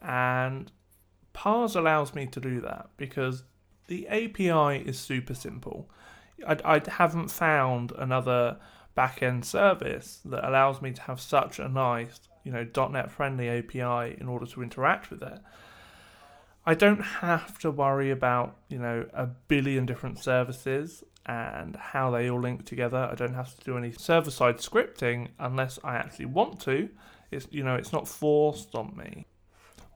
And 0.00 0.72
Parse 1.32 1.74
allows 1.74 2.14
me 2.14 2.26
to 2.26 2.40
do 2.40 2.60
that 2.62 2.88
because 2.96 3.44
the 3.88 4.08
API 4.08 4.88
is 4.88 4.98
super 4.98 5.34
simple. 5.34 5.90
I, 6.46 6.56
I 6.64 6.82
haven't 6.88 7.30
found 7.30 7.92
another 7.92 8.58
backend 8.96 9.44
service 9.44 10.20
that 10.24 10.48
allows 10.48 10.80
me 10.80 10.92
to 10.92 11.02
have 11.02 11.20
such 11.20 11.58
a 11.58 11.68
nice, 11.68 12.20
you 12.44 12.52
know, 12.52 12.66
.NET 12.88 13.10
friendly 13.10 13.48
API 13.48 14.16
in 14.20 14.28
order 14.28 14.46
to 14.46 14.62
interact 14.62 15.10
with 15.10 15.22
it. 15.22 15.38
I 16.66 16.74
don't 16.74 17.00
have 17.00 17.58
to 17.60 17.70
worry 17.70 18.10
about, 18.10 18.56
you 18.68 18.78
know, 18.78 19.06
a 19.14 19.26
billion 19.26 19.86
different 19.86 20.18
services 20.18 21.02
and 21.26 21.76
how 21.76 22.10
they 22.10 22.30
all 22.30 22.40
link 22.40 22.64
together. 22.64 23.08
I 23.10 23.14
don't 23.14 23.34
have 23.34 23.56
to 23.56 23.64
do 23.64 23.76
any 23.76 23.92
server 23.92 24.30
side 24.30 24.58
scripting 24.58 25.28
unless 25.38 25.78
I 25.84 25.96
actually 25.96 26.26
want 26.26 26.60
to. 26.60 26.88
It's 27.30 27.46
you 27.50 27.62
know 27.62 27.76
it's 27.76 27.92
not 27.92 28.08
forced 28.08 28.74
on 28.74 28.96
me, 28.96 29.26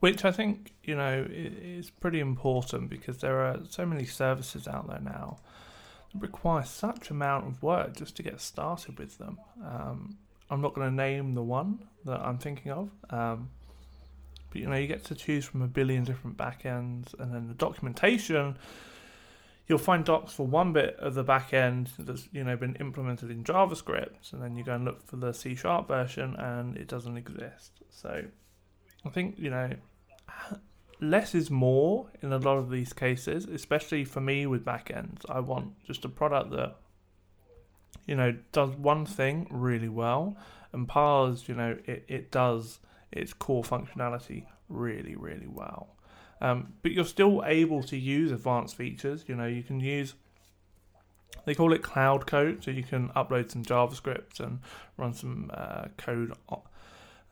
which 0.01 0.25
I 0.25 0.31
think 0.31 0.75
you 0.85 0.95
know 0.95 1.27
is 1.29 1.91
pretty 1.91 2.21
important 2.21 2.91
because 2.91 3.19
there 3.19 3.41
are 3.41 3.59
so 3.69 3.85
many 3.85 4.05
services 4.05 4.69
out 4.69 4.89
there 4.89 5.01
now 5.01 5.39
that 6.13 6.23
require 6.23 6.65
such 6.65 7.11
amount 7.11 7.49
of 7.49 7.63
work 7.63 7.97
just 7.97 8.17
to 8.17 8.23
get 8.23 8.41
started 8.41 8.99
with 8.99 9.19
them. 9.19 9.39
Um, 9.65 10.19
I'm 10.55 10.63
not 10.63 10.75
going 10.75 10.89
to 10.89 10.95
name 10.95 11.35
the 11.35 11.43
one 11.43 11.81
that 12.05 12.21
I'm 12.21 12.39
thinking 12.39 12.73
of. 12.73 12.91
Um, 13.11 13.51
but 14.51 14.61
you 14.61 14.69
know, 14.69 14.77
you 14.77 14.87
get 14.87 15.05
to 15.05 15.15
choose 15.15 15.45
from 15.45 15.63
a 15.63 15.67
billion 15.67 16.05
different 16.05 16.37
backends, 16.37 17.19
and 17.19 17.35
then 17.35 17.49
the 17.49 17.55
documentation 17.55 18.57
you'll 19.67 19.79
find 19.79 20.05
docs 20.05 20.33
for 20.33 20.47
one 20.47 20.73
bit 20.73 20.97
of 20.99 21.15
the 21.15 21.23
back 21.23 21.55
end 21.55 21.91
that's 21.99 22.29
you 22.33 22.45
know 22.45 22.57
been 22.57 22.77
implemented 22.77 23.31
in 23.31 23.45
JavaScript, 23.45 24.33
and 24.33 24.43
then 24.43 24.57
you 24.57 24.65
go 24.65 24.75
and 24.75 24.85
look 24.85 25.07
for 25.07 25.17
the 25.17 25.33
C 25.33 25.55
sharp 25.55 25.89
version, 25.89 26.37
and 26.37 26.77
it 26.77 26.89
doesn't 26.89 27.17
exist. 27.17 27.81
So 27.91 28.25
I 29.05 29.09
think 29.09 29.37
you 29.39 29.51
know 29.51 29.71
less 31.01 31.35
is 31.35 31.51
more 31.51 32.09
in 32.23 32.33
a 32.33 32.39
lot 32.39 32.59
of 32.59 32.71
these 32.71 32.93
cases, 32.93 33.47
especially 33.47 34.05
for 34.05 34.21
me 34.21 34.47
with 34.47 34.65
backends. 34.65 35.29
I 35.29 35.41
want 35.41 35.83
just 35.85 36.05
a 36.05 36.09
product 36.09 36.51
that 36.53 36.77
you 38.07 38.15
know 38.15 38.37
does 38.53 38.71
one 38.71 39.07
thing 39.07 39.47
really 39.51 39.89
well, 39.89 40.37
and 40.73 40.89
Parse, 40.89 41.49
you 41.49 41.55
know, 41.55 41.77
it, 41.87 42.05
it 42.09 42.31
does 42.31 42.81
its 43.13 43.33
core 43.33 43.63
functionality 43.63 44.47
really, 44.69 45.15
really 45.15 45.47
well. 45.47 45.97
Um, 46.41 46.75
but 46.83 46.93
you're 46.93 47.05
still 47.05 47.43
able 47.47 47.83
to 47.85 47.97
use 47.97 48.33
advanced 48.33 48.77
features. 48.77 49.25
You 49.29 49.37
know, 49.37 49.47
you 49.47 49.63
can 49.63 49.81
use 49.81 50.15
they 51.45 51.55
call 51.55 51.73
it 51.73 51.83
cloud 51.83 52.27
code, 52.27 52.65
so 52.65 52.71
you 52.71 52.83
can 52.83 53.09
upload 53.11 53.51
some 53.51 53.65
JavaScript 53.65 54.41
and 54.41 54.61
run 54.97 55.13
some 55.13 55.51
uh, 55.53 55.87
code 55.97 56.33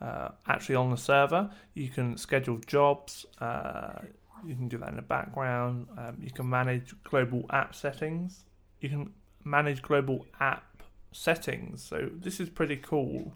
uh, 0.01 0.29
actually 0.47 0.75
on 0.75 0.91
the 0.91 0.97
server. 0.97 1.51
You 1.75 1.89
can 1.89 2.17
schedule 2.17 2.59
jobs. 2.67 3.25
Uh, 3.41 4.01
you 4.45 4.55
can 4.55 4.69
do 4.69 4.79
that 4.79 4.91
in 4.91 4.97
the 4.97 5.03
background. 5.03 5.87
Um, 5.97 6.19
you 6.21 6.31
can 6.31 6.49
manage 6.49 6.95
global 7.05 7.47
app 7.51 7.75
settings. 7.75 8.45
You 8.81 8.89
can 8.89 9.13
manage 9.45 9.83
global 9.83 10.27
app 10.41 10.83
settings. 11.13 11.83
So 11.83 12.11
this 12.13 12.41
is 12.41 12.49
pretty 12.49 12.77
cool. 12.77 13.35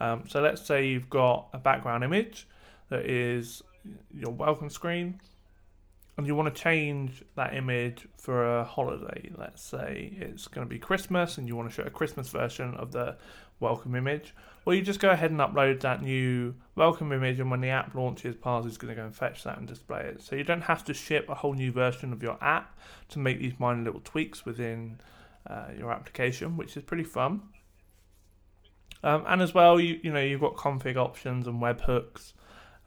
Um, 0.00 0.24
so 0.28 0.40
let's 0.40 0.62
say 0.62 0.86
you've 0.88 1.10
got 1.10 1.48
a 1.52 1.58
background 1.58 2.04
image 2.04 2.48
that 2.88 3.06
is 3.06 3.62
your 4.12 4.32
welcome 4.32 4.70
screen, 4.70 5.20
and 6.16 6.26
you 6.26 6.34
want 6.34 6.54
to 6.54 6.62
change 6.62 7.22
that 7.34 7.54
image 7.54 8.06
for 8.16 8.58
a 8.58 8.64
holiday. 8.64 9.30
Let's 9.36 9.62
say 9.62 10.16
it's 10.20 10.48
going 10.48 10.66
to 10.66 10.70
be 10.70 10.78
Christmas, 10.78 11.38
and 11.38 11.48
you 11.48 11.56
want 11.56 11.68
to 11.70 11.74
show 11.74 11.82
a 11.82 11.90
Christmas 11.90 12.28
version 12.28 12.74
of 12.74 12.92
the 12.92 13.16
welcome 13.60 13.94
image. 13.94 14.34
Well, 14.64 14.74
you 14.74 14.82
just 14.82 15.00
go 15.00 15.10
ahead 15.10 15.30
and 15.30 15.40
upload 15.40 15.80
that 15.80 16.02
new 16.02 16.54
welcome 16.74 17.12
image, 17.12 17.38
and 17.40 17.50
when 17.50 17.60
the 17.60 17.68
app 17.68 17.94
launches, 17.94 18.34
Parse 18.34 18.66
is 18.66 18.78
going 18.78 18.94
to 18.94 19.00
go 19.00 19.04
and 19.04 19.14
fetch 19.14 19.44
that 19.44 19.58
and 19.58 19.66
display 19.66 20.02
it. 20.02 20.22
So 20.22 20.36
you 20.36 20.44
don't 20.44 20.62
have 20.62 20.84
to 20.84 20.94
ship 20.94 21.28
a 21.28 21.34
whole 21.34 21.54
new 21.54 21.70
version 21.70 22.12
of 22.12 22.22
your 22.22 22.38
app 22.42 22.78
to 23.10 23.18
make 23.18 23.38
these 23.38 23.54
minor 23.58 23.82
little 23.82 24.00
tweaks 24.02 24.44
within 24.44 24.98
uh, 25.48 25.66
your 25.76 25.92
application, 25.92 26.56
which 26.56 26.76
is 26.76 26.82
pretty 26.82 27.04
fun. 27.04 27.42
Um, 29.02 29.24
and 29.26 29.42
as 29.42 29.52
well, 29.52 29.78
you 29.78 30.00
you 30.02 30.12
know 30.12 30.20
you've 30.20 30.40
got 30.40 30.56
config 30.56 30.96
options 30.96 31.46
and 31.46 31.60
webhooks, 31.60 32.32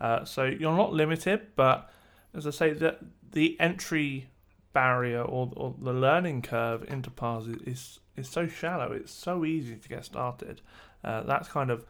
uh, 0.01 0.25
so 0.25 0.45
you're 0.45 0.75
not 0.75 0.91
limited. 0.91 1.55
But 1.55 1.91
as 2.33 2.47
I 2.47 2.51
say, 2.51 2.73
that 2.73 2.99
the 3.31 3.55
entry 3.59 4.29
barrier 4.73 5.21
or, 5.21 5.51
or 5.55 5.75
the 5.81 5.93
learning 5.93 6.41
curve 6.41 6.85
into 6.87 7.09
Parse 7.09 7.47
is, 7.65 7.99
is, 8.15 8.29
so 8.29 8.47
shallow. 8.47 8.91
It's 8.91 9.11
so 9.11 9.43
easy 9.43 9.75
to 9.75 9.89
get 9.89 10.05
started. 10.05 10.61
Uh, 11.03 11.23
that's 11.23 11.47
kind 11.47 11.71
of 11.71 11.83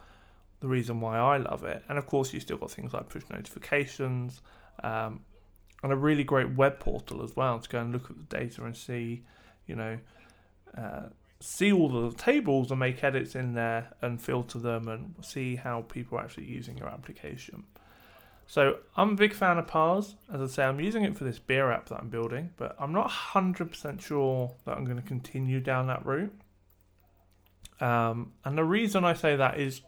the 0.62 0.68
reason 0.68 1.02
why 1.02 1.18
I 1.18 1.38
love 1.38 1.64
it. 1.66 1.84
And 1.90 1.98
of 1.98 2.06
course, 2.08 2.34
you 2.34 2.40
still 2.40 2.58
got 2.58 2.72
things 2.72 2.94
like 2.94 3.10
push 3.10 3.24
notifications 3.30 4.42
um, 4.84 5.20
and 5.84 5.92
a 5.92 5.98
really 5.98 6.24
great 6.24 6.56
web 6.56 6.80
portal 6.80 7.24
as 7.24 7.36
well 7.36 7.60
to 7.60 7.68
go 7.68 7.80
and 7.80 7.92
look 7.92 8.10
at 8.10 8.18
the 8.18 8.38
data 8.38 8.64
and 8.64 8.76
see, 8.76 9.24
you 9.66 9.76
know, 9.76 9.98
see 11.40 11.72
all 11.72 11.90
the 11.90 12.16
tables 12.16 12.72
and 12.72 12.80
make 12.80 13.04
edits 13.04 13.36
in 13.36 13.54
there 13.54 13.94
and 14.02 14.22
filter 14.22 14.60
them 14.60 14.88
and 14.88 15.14
see 15.22 15.56
how 15.56 15.82
people 15.82 16.18
are 16.18 16.22
actually 16.22 16.46
using 16.46 16.78
your 16.78 16.88
application. 16.88 17.64
So 18.48 18.78
I'm 18.96 19.12
a 19.12 19.16
big 19.16 19.34
fan 19.34 19.58
of 19.58 19.68
Parse. 19.68 20.16
As 20.34 20.42
I 20.42 20.48
say, 20.48 20.64
I'm 20.64 20.80
using 20.80 21.04
it 21.04 21.18
for 21.18 21.26
this 21.26 21.38
beer 21.38 21.70
app 21.70 21.90
that 21.90 22.00
I'm 22.00 22.10
building, 22.10 22.52
but 22.58 22.76
I'm 22.80 22.94
not 22.94 23.10
100% 23.10 24.02
sure 24.02 24.54
that 24.66 24.78
I'm 24.78 24.86
going 24.86 24.98
to 24.98 25.04
continue 25.04 25.60
down 25.60 25.88
that 25.88 26.06
route. 26.06 26.34
Um, 27.80 28.32
and 28.44 28.58
the 28.58 28.64
reason 28.64 29.04
I 29.04 29.14
say 29.14 29.36
that 29.36 29.60
is 29.60 29.82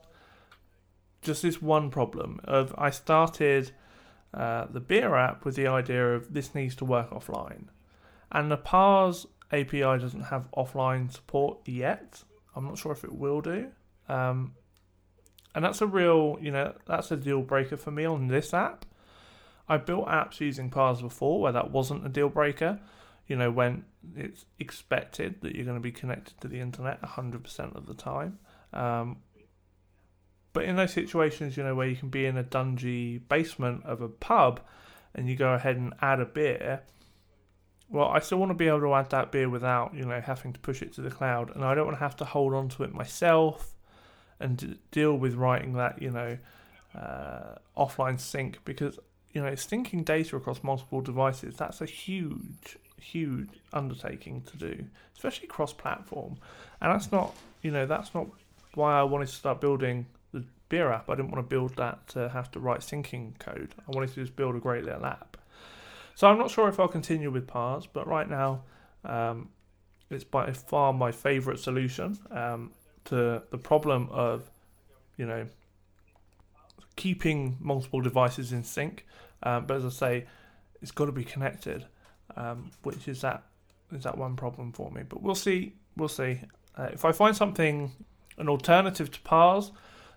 just 1.22 1.41
this 1.41 1.62
one 1.62 1.89
problem 1.89 2.39
of 2.43 2.75
I 2.77 2.91
started 2.91 3.72
uh, 4.34 4.67
the 4.69 4.79
beer 4.79 5.15
app 5.15 5.46
with 5.46 5.55
the 5.55 5.67
idea 5.67 6.13
of 6.13 6.34
this 6.34 6.53
needs 6.53 6.75
to 6.75 6.86
work 6.86 7.10
offline, 7.10 7.65
and 8.31 8.51
the 8.51 8.58
Parse 8.58 9.25
API 9.51 9.79
doesn't 9.82 10.25
have 10.25 10.48
offline 10.56 11.12
support 11.12 11.60
yet. 11.65 12.24
I'm 12.56 12.65
not 12.65 12.77
sure 12.77 12.91
if 12.91 13.03
it 13.03 13.13
will 13.13 13.41
do. 13.41 13.70
Um, 14.08 14.53
and 15.56 15.65
that's 15.65 15.82
a 15.82 15.88
real, 15.88 16.38
you 16.41 16.51
know, 16.51 16.74
that's 16.86 17.12
a 17.12 17.18
deal 17.18 17.41
breaker 17.41 17.77
for 17.77 17.91
me 17.91 18.06
on 18.06 18.27
this 18.27 18.53
app. 18.53 18.86
I 19.68 19.77
built 19.77 20.08
apps 20.08 20.39
using 20.39 20.70
Parse 20.70 21.01
before 21.01 21.41
where 21.41 21.51
that 21.51 21.72
wasn't 21.72 22.06
a 22.06 22.10
deal 22.10 22.29
breaker. 22.29 22.79
You 23.27 23.36
know, 23.36 23.51
when 23.51 23.86
it's 24.15 24.46
expected 24.58 25.41
that 25.41 25.56
you're 25.56 25.65
going 25.65 25.77
to 25.77 25.82
be 25.82 25.91
connected 25.91 26.39
to 26.41 26.48
the 26.48 26.60
internet 26.60 27.01
100% 27.01 27.75
of 27.75 27.86
the 27.86 27.94
time. 27.94 28.39
Um, 28.74 29.18
but 30.53 30.63
in 30.63 30.75
those 30.75 30.94
situations, 30.94 31.56
you 31.56 31.63
know, 31.63 31.75
where 31.75 31.88
you 31.88 31.96
can 31.96 32.10
be 32.10 32.25
in 32.25 32.38
a 32.38 32.44
dungy 32.44 33.22
basement 33.29 33.86
of 33.86 34.01
a 34.01 34.10
pub 34.10 34.62
and 35.13 35.29
you 35.29 35.36
go 35.36 35.53
ahead 35.53 35.77
and 35.77 35.94
add 36.01 36.20
a 36.20 36.25
beer, 36.25 36.82
well, 37.91 38.08
I 38.08 38.19
still 38.19 38.38
want 38.38 38.51
to 38.51 38.55
be 38.55 38.67
able 38.67 38.81
to 38.81 38.93
add 38.93 39.10
that 39.10 39.31
beer 39.31 39.50
without, 39.50 39.96
you 39.96 40.05
know, 40.05 40.22
having 40.22 40.53
to 40.53 40.60
push 40.60 40.81
it 40.81 40.93
to 40.93 41.01
the 41.01 41.10
cloud. 41.10 41.55
And 41.55 41.65
I 41.65 41.74
don't 41.74 41.86
want 41.86 41.98
to 41.98 42.03
have 42.03 42.15
to 42.17 42.25
hold 42.25 42.53
on 42.53 42.69
to 42.69 42.84
it 42.84 42.93
myself 42.93 43.75
and 44.39 44.58
d- 44.58 44.79
deal 44.91 45.15
with 45.15 45.34
writing 45.34 45.74
that, 45.74 46.01
you 46.01 46.12
know, 46.12 46.38
uh, 46.96 47.55
offline 47.75 48.19
sync 48.19 48.60
because, 48.63 49.00
you 49.31 49.41
know, 49.41 49.51
syncing 49.51 50.05
data 50.05 50.36
across 50.36 50.63
multiple 50.63 51.01
devices, 51.01 51.55
that's 51.58 51.81
a 51.81 51.86
huge, 51.86 52.77
huge 53.01 53.50
undertaking 53.74 54.43
to 54.43 54.58
do, 54.58 54.86
especially 55.15 55.48
cross 55.48 55.74
platform. 55.74 56.38
And 56.81 56.93
that's 56.93 57.12
not, 57.12 57.36
you 57.63 57.72
know, 57.72 57.88
that's 57.88 58.13
not 58.13 58.27
why 58.75 59.00
I 59.00 59.03
wanted 59.03 59.29
to 59.29 59.36
start 59.36 59.62
building 59.62 60.05
the 60.31 60.46
beer 60.69 60.91
app. 60.91 61.10
I 61.10 61.15
didn't 61.15 61.31
want 61.31 61.43
to 61.43 61.50
build 61.50 61.75
that 61.77 62.08
to 62.10 62.29
have 62.29 62.51
to 62.51 62.60
write 62.60 62.81
syncing 62.81 63.38
code. 63.39 63.74
I 63.88 63.91
wanted 63.91 64.10
to 64.13 64.15
just 64.15 64.36
build 64.36 64.55
a 64.55 64.60
great 64.60 64.84
little 64.84 65.05
app. 65.05 65.28
So 66.19 66.27
I'm 66.27 66.38
not 66.38 66.51
sure 66.51 66.67
if 66.67 66.81
I'll 66.81 66.89
continue 66.89 67.31
with 67.31 67.47
Parse, 67.47 67.88
but 67.88 68.05
right 68.05 68.29
now 68.29 68.63
um, 69.05 69.47
it's 70.09 70.25
by 70.25 70.51
far 70.51 70.91
my 70.91 71.13
favorite 71.13 71.59
solution. 71.59 72.19
Um, 72.29 72.73
to 73.05 73.41
the 73.51 73.57
problem 73.57 74.09
of, 74.11 74.51
you 75.15 75.25
know, 75.25 75.47
keeping 76.97 77.55
multiple 77.61 78.01
devices 78.01 78.51
in 78.51 78.65
sync. 78.65 79.05
Um, 79.43 79.65
but 79.65 79.77
as 79.77 79.85
I 79.85 79.89
say, 79.91 80.25
it's 80.81 80.91
got 80.91 81.05
to 81.05 81.13
be 81.13 81.23
connected, 81.23 81.85
um, 82.35 82.69
which 82.83 83.07
is 83.07 83.21
that 83.21 83.43
is 83.93 84.03
that 84.03 84.17
one 84.17 84.35
problem 84.35 84.73
for 84.73 84.91
me. 84.91 85.03
But 85.07 85.23
we'll 85.23 85.35
see. 85.35 85.75
We'll 85.95 86.09
see. 86.09 86.41
Uh, 86.77 86.89
if 86.91 87.05
I 87.05 87.13
find 87.13 87.33
something, 87.33 87.93
an 88.38 88.49
alternative 88.49 89.09
to 89.09 89.21
Parse 89.21 89.71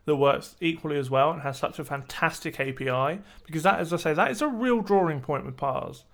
that 0.04 0.16
works 0.16 0.56
equally 0.60 0.98
as 0.98 1.10
well 1.10 1.30
and 1.30 1.42
has 1.42 1.58
such 1.58 1.78
a 1.78 1.84
fantastic 1.84 2.58
API, 2.58 3.20
because 3.46 3.62
that, 3.62 3.80
as 3.80 3.92
I 3.92 3.96
say, 3.96 4.14
that 4.14 4.30
is 4.30 4.42
a 4.42 4.48
real 4.48 4.80
drawing 4.80 5.20
point 5.20 5.46
with 5.46 5.56
Parse. 5.56 6.04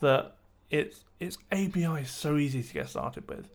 That 0.00 0.36
it's 0.70 1.04
its 1.20 1.38
API 1.52 2.02
is 2.02 2.10
so 2.10 2.36
easy 2.36 2.62
to 2.62 2.74
get 2.74 2.88
started 2.88 3.28
with 3.28 3.50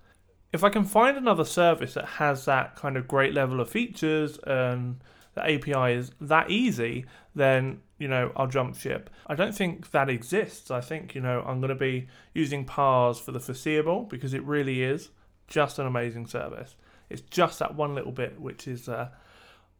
if 0.53 0.63
I 0.63 0.69
can 0.69 0.83
find 0.83 1.17
another 1.17 1.45
service 1.45 1.93
that 1.93 2.05
has 2.05 2.45
that 2.45 2.75
kind 2.75 2.97
of 2.97 3.07
great 3.07 3.33
level 3.33 3.61
of 3.61 3.69
features 3.69 4.37
and 4.45 5.01
the 5.33 5.43
API 5.43 5.93
is 5.93 6.11
that 6.19 6.49
easy, 6.49 7.05
then 7.33 7.79
you 7.97 8.07
know 8.07 8.33
I'll 8.35 8.47
jump 8.47 8.75
ship. 8.75 9.09
I 9.27 9.35
don't 9.35 9.55
think 9.55 9.91
that 9.91 10.09
exists. 10.09 10.69
I 10.69 10.81
think 10.81 11.15
you 11.15 11.21
know 11.21 11.41
I'm 11.45 11.61
going 11.61 11.69
to 11.69 11.75
be 11.75 12.07
using 12.33 12.65
Parse 12.65 13.19
for 13.19 13.31
the 13.31 13.39
foreseeable 13.39 14.03
because 14.03 14.33
it 14.33 14.43
really 14.43 14.83
is 14.83 15.09
just 15.47 15.79
an 15.79 15.87
amazing 15.87 16.27
service. 16.27 16.75
It's 17.09 17.21
just 17.21 17.59
that 17.59 17.75
one 17.75 17.95
little 17.95 18.11
bit 18.11 18.39
which 18.39 18.67
is 18.67 18.89
uh, 18.89 19.09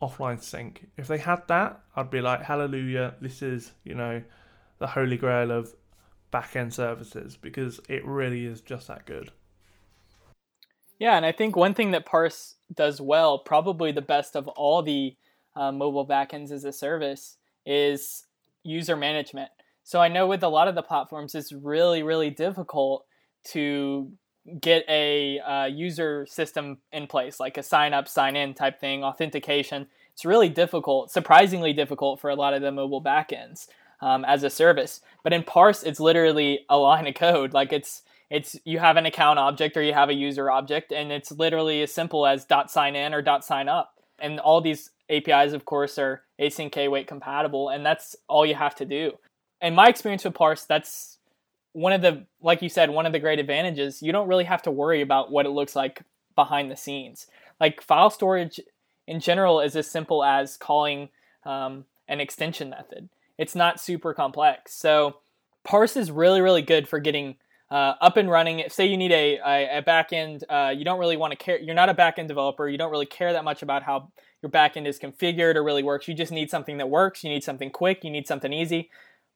offline 0.02 0.42
sync. 0.42 0.88
If 0.98 1.08
they 1.08 1.18
had 1.18 1.48
that, 1.48 1.80
I'd 1.96 2.10
be 2.10 2.22
like, 2.22 2.44
hallelujah! 2.44 3.16
This 3.22 3.42
is 3.42 3.74
you 3.84 3.96
know 3.96 4.24
the 4.80 4.88
holy 4.88 5.18
grail 5.18 5.52
of 5.52 5.76
back-end 6.32 6.74
services 6.74 7.38
because 7.38 7.80
it 7.90 8.06
really 8.06 8.46
is 8.46 8.62
just 8.62 8.88
that 8.88 9.06
good. 9.06 9.32
Yeah, 10.98 11.18
and 11.18 11.26
I 11.26 11.32
think 11.32 11.56
one 11.56 11.74
thing 11.74 11.92
that 11.92 12.06
Parse 12.06 12.56
does 12.74 13.02
well, 13.02 13.40
probably 13.40 13.92
the 13.92 14.02
best 14.02 14.36
of 14.36 14.48
all 14.50 14.82
the 14.82 15.16
uh, 15.56 15.72
mobile 15.72 16.08
backends 16.08 16.52
as 16.52 16.64
a 16.64 16.72
service, 16.72 17.38
is 17.66 18.26
user 18.64 18.96
management. 18.96 19.50
So 19.84 20.00
I 20.00 20.08
know 20.08 20.28
with 20.28 20.44
a 20.44 20.48
lot 20.48 20.68
of 20.68 20.76
the 20.76 20.84
platforms, 20.84 21.36
it's 21.36 21.52
really, 21.52 22.04
really 22.04 22.30
difficult 22.30 23.06
to 23.46 24.12
get 24.60 24.86
a 24.90 25.40
uh, 25.40 25.66
user 25.66 26.26
system 26.26 26.80
in 26.92 27.08
place, 27.08 27.40
like 27.40 27.58
a 27.58 27.64
sign 27.64 27.94
up, 27.94 28.08
sign 28.08 28.36
in 28.36 28.54
type 28.54 28.80
thing, 28.80 29.04
authentication. 29.04 29.88
It's 30.14 30.26
really 30.26 30.50
difficult, 30.50 31.12
surprisingly 31.12 31.74
difficult 31.74 32.20
for 32.20 32.30
a 32.30 32.36
lot 32.36 32.54
of 32.54 32.62
the 32.62 32.72
mobile 32.72 33.04
backends 33.04 33.68
um, 34.02 34.26
as 34.26 34.44
a 34.44 34.50
service. 34.50 35.02
But 35.24 35.34
in 35.34 35.44
Parse, 35.44 35.84
it's 35.84 36.00
literally 36.00 36.66
a 36.70 36.78
line 36.78 37.08
of 37.08 37.16
code. 37.16 37.54
Like 37.54 37.72
it's 37.72 38.04
it's 38.32 38.58
you 38.64 38.80
have 38.80 38.96
an 38.96 39.06
account 39.06 39.38
object 39.38 39.76
or 39.78 39.84
you 39.84 39.94
have 39.94 40.10
a 40.10 40.14
user 40.14 40.50
object 40.50 40.92
and 40.92 41.12
it's 41.12 41.32
literally 41.32 41.84
as 41.84 41.94
simple 41.94 42.26
as 42.26 42.46
dot 42.46 42.72
sign 42.72 42.96
in 42.96 43.14
or 43.14 43.22
dot 43.22 43.44
sign 43.44 43.68
up 43.68 43.94
and 44.20 44.40
all 44.40 44.62
these 44.62 44.90
apis 45.10 45.52
of 45.52 45.66
course 45.66 46.00
are 46.00 46.24
async 46.40 46.76
await 46.78 47.08
compatible 47.08 47.68
and 47.68 47.86
that's 47.86 48.16
all 48.30 48.46
you 48.46 48.56
have 48.56 48.74
to 48.74 48.86
do 48.86 49.12
in 49.62 49.76
my 49.76 49.90
experience 49.90 50.24
with 50.24 50.34
parse 50.34 50.64
that's 50.64 51.18
one 51.74 51.94
of 51.94 52.02
the 52.02 52.26
like 52.42 52.62
you 52.62 52.70
said 52.70 52.90
one 52.90 53.06
of 53.06 53.12
the 53.12 53.20
great 53.20 53.40
advantages 53.40 54.02
you 54.02 54.12
don't 54.12 54.28
really 54.28 54.44
have 54.44 54.62
to 54.62 54.72
worry 54.72 55.02
about 55.02 55.32
what 55.32 55.46
it 55.46 55.52
looks 55.52 55.76
like 55.76 56.04
behind 56.36 56.70
the 56.70 56.76
scenes 56.76 57.28
like 57.60 57.82
file 57.82 58.10
storage 58.10 58.60
in 59.08 59.20
general 59.20 59.62
is 59.62 59.76
as 59.76 59.88
simple 59.88 60.24
as 60.24 60.58
calling 60.58 61.10
um, 61.46 61.86
an 62.08 62.20
extension 62.20 62.70
method 62.70 63.10
it's 63.38 63.56
not 63.56 63.80
super 63.80 64.14
complex 64.14 64.74
so 64.74 65.18
parse 65.64 65.96
is 65.96 66.12
really 66.12 66.42
really 66.42 66.62
good 66.62 66.88
for 66.88 67.00
getting 67.00 67.36
uh, 67.72 67.96
up 68.02 68.18
and 68.18 68.30
running. 68.30 68.60
If 68.60 68.74
say 68.74 68.86
you 68.86 68.98
need 68.98 69.14
a, 69.14 69.40
a, 69.40 69.78
a 69.78 69.82
backend, 69.82 70.44
uh, 70.50 70.74
you 70.76 70.84
don't 70.84 71.00
really 71.00 71.16
want 71.16 71.32
to 71.32 71.38
care. 71.38 71.58
You're 71.58 71.74
not 71.74 71.88
a 71.88 71.94
backend 71.94 72.28
developer. 72.28 72.68
You 72.68 72.78
don't 72.78 72.92
really 72.92 73.06
care 73.06 73.32
that 73.32 73.46
much 73.46 73.64
about 73.64 73.84
how 73.84 74.12
your 74.42 74.52
backend 74.52 74.88
is 74.88 75.00
configured 75.00 75.56
or 75.56 75.64
really 75.64 75.82
works. 75.82 76.08
You 76.08 76.14
just 76.14 76.34
need 76.34 76.50
something 76.50 76.78
that 76.78 76.90
works. 76.90 77.24
You 77.24 77.30
need 77.30 77.46
something 77.46 77.72
quick. 77.72 78.04
You 78.04 78.12
need 78.12 78.28
something 78.28 78.52
easy. 78.52 78.90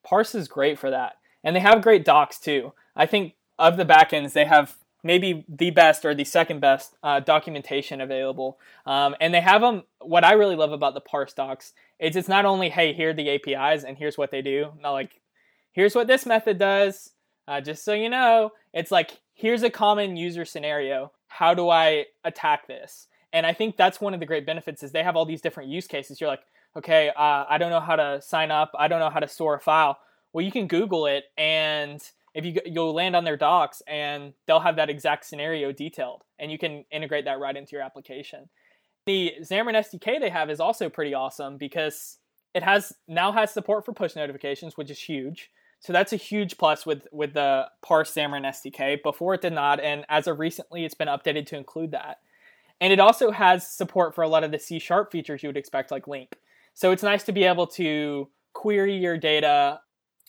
Parse 0.04 0.36
is 0.36 0.50
great 0.50 0.78
for 0.78 0.92
that, 0.92 1.14
and 1.46 1.56
they 1.56 1.62
have 1.62 1.82
great 1.82 2.04
docs 2.04 2.40
too. 2.40 2.74
I 2.96 3.06
think 3.06 3.36
of 3.58 3.78
the 3.78 3.86
backends, 3.86 4.34
they 4.34 4.44
have 4.44 4.76
maybe 5.04 5.46
the 5.48 5.70
best 5.70 6.04
or 6.04 6.14
the 6.14 6.26
second 6.26 6.60
best 6.60 6.96
uh, 7.04 7.22
documentation 7.22 8.02
available. 8.02 8.60
Um, 8.86 9.16
and 9.22 9.34
they 9.34 9.40
have 9.40 9.62
them. 9.62 9.84
What 10.02 10.26
I 10.26 10.34
really 10.34 10.56
love 10.56 10.74
about 10.74 10.96
the 10.96 11.02
Parse 11.02 11.32
docs 11.32 11.74
is 12.00 12.18
it's 12.18 12.28
not 12.28 12.44
only 12.44 12.70
hey 12.70 12.92
here 12.92 13.12
are 13.12 13.14
the 13.14 13.30
APIs 13.30 13.84
and 13.86 13.98
here's 13.98 14.18
what 14.18 14.32
they 14.32 14.42
do. 14.42 14.74
Not 14.82 14.92
like 14.92 15.22
here's 15.72 15.96
what 15.96 16.08
this 16.08 16.26
method 16.26 16.58
does 16.58 17.12
uh, 17.48 17.62
just 17.62 17.84
so 17.84 17.94
you 17.94 18.10
know, 18.10 18.52
it's 18.74 18.92
like 18.92 19.20
here's 19.34 19.64
a 19.64 19.70
common 19.70 20.18
user 20.18 20.46
scenario. 20.46 21.12
How 21.28 21.54
do 21.54 21.70
I 21.70 22.06
attack 22.24 22.68
this? 22.68 23.08
And 23.34 23.46
I 23.46 23.54
think 23.54 23.78
that's 23.78 24.02
one 24.02 24.14
of 24.14 24.20
the 24.20 24.26
great 24.26 24.46
benefits 24.46 24.82
is 24.82 24.92
they 24.92 25.04
have 25.04 25.16
all 25.16 25.26
these 25.26 25.42
different 25.42 25.70
use 25.70 25.88
cases. 25.88 26.20
You're 26.20 26.30
like, 26.30 26.44
okay, 26.76 27.10
uh, 27.10 27.46
I 27.48 27.58
don't 27.58 27.70
know 27.70 27.80
how 27.80 27.96
to 27.96 28.22
sign 28.22 28.50
up. 28.50 28.72
I 28.78 28.88
don't 28.88 29.00
know 29.00 29.10
how 29.10 29.20
to 29.20 29.28
store 29.28 29.56
a 29.56 29.60
file. 29.60 30.00
Well, 30.36 30.44
you 30.44 30.52
can 30.52 30.68
Google 30.68 31.06
it, 31.06 31.24
and 31.38 32.04
if 32.34 32.44
you 32.44 32.60
you'll 32.66 32.94
land 32.94 33.16
on 33.16 33.24
their 33.24 33.38
docs, 33.38 33.82
and 33.88 34.34
they'll 34.46 34.60
have 34.60 34.76
that 34.76 34.90
exact 34.90 35.26
scenario 35.26 35.72
detailed, 35.72 36.26
and 36.38 36.52
you 36.52 36.58
can 36.58 36.84
integrate 36.92 37.24
that 37.24 37.40
right 37.40 37.56
into 37.56 37.72
your 37.72 37.82
application. 37.82 38.50
The 39.06 39.36
Xamarin 39.42 39.76
SDK 39.76 40.20
they 40.20 40.28
have 40.28 40.50
is 40.50 40.60
also 40.60 40.90
pretty 40.90 41.14
awesome 41.14 41.56
because 41.56 42.18
it 42.54 42.64
has 42.64 42.92
now 43.08 43.32
has 43.32 43.54
support 43.54 43.86
for 43.86 43.94
push 43.94 44.18
notifications, 44.18 44.76
which 44.76 44.92
is 44.92 45.00
huge. 45.00 45.52
So 45.80 45.94
that's 45.94 46.12
a 46.12 46.18
huge 46.18 46.58
plus 46.58 46.86
with 46.86 47.08
with 47.14 47.34
the 47.34 47.70
Parse 47.82 48.14
Xamarin 48.14 48.46
SDK. 48.46 49.02
Before 49.04 49.36
it 49.36 49.42
did 49.42 49.54
not, 49.54 49.80
and 49.80 50.04
as 50.10 50.28
of 50.28 50.40
recently, 50.40 50.84
it's 50.84 50.96
been 50.96 51.08
updated 51.08 51.46
to 51.46 51.56
include 51.56 51.92
that. 51.92 52.18
And 52.82 52.92
it 52.92 53.00
also 53.00 53.32
has 53.32 53.66
support 53.66 54.14
for 54.14 54.26
a 54.26 54.28
lot 54.28 54.44
of 54.44 54.52
the 54.52 54.60
C 54.60 54.80
sharp 54.80 55.14
features 55.14 55.44
you 55.44 55.48
would 55.48 55.56
expect, 55.56 55.92
like 55.92 56.08
LINQ. 56.08 56.34
So 56.74 56.92
it's 56.92 57.04
nice 57.04 57.24
to 57.24 57.32
be 57.32 57.46
able 57.46 57.68
to 57.68 58.28
query 58.52 58.98
your 58.98 59.18
data 59.18 59.80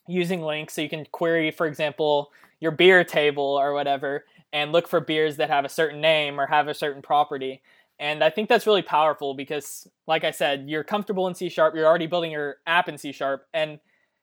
using 0.08 0.42
links 0.42 0.75
So 0.75 0.82
you 0.82 0.88
can 0.88 1.06
query, 1.06 1.50
for 1.50 1.66
example, 1.66 2.30
your 2.60 2.70
beer 2.70 3.04
table 3.04 3.44
or 3.44 3.72
whatever, 3.72 4.25
and 4.52 4.72
look 4.72 4.88
for 4.88 5.00
beers 5.00 5.36
that 5.36 5.50
have 5.50 5.64
a 5.64 5.68
certain 5.68 6.00
name 6.00 6.40
or 6.40 6.46
have 6.46 6.68
a 6.68 6.75
certain 6.75 7.02
property. 7.02 7.62
And 7.98 8.22
I 8.22 8.30
think 8.30 8.48
that's 8.48 8.66
really 8.66 8.82
powerful 8.82 9.34
because, 9.34 9.88
like 10.06 10.25
I 10.25 10.30
said, 10.30 10.64
you're 10.68 10.84
comfortable 10.84 11.26
in 11.28 11.34
C 11.34 11.48
sharp, 11.48 11.75
you're 11.75 11.86
already 11.86 12.06
building 12.06 12.30
your 12.30 12.56
app 12.66 12.88
in 12.88 12.98
C 12.98 13.12
sharp, 13.12 13.46
and 13.54 13.78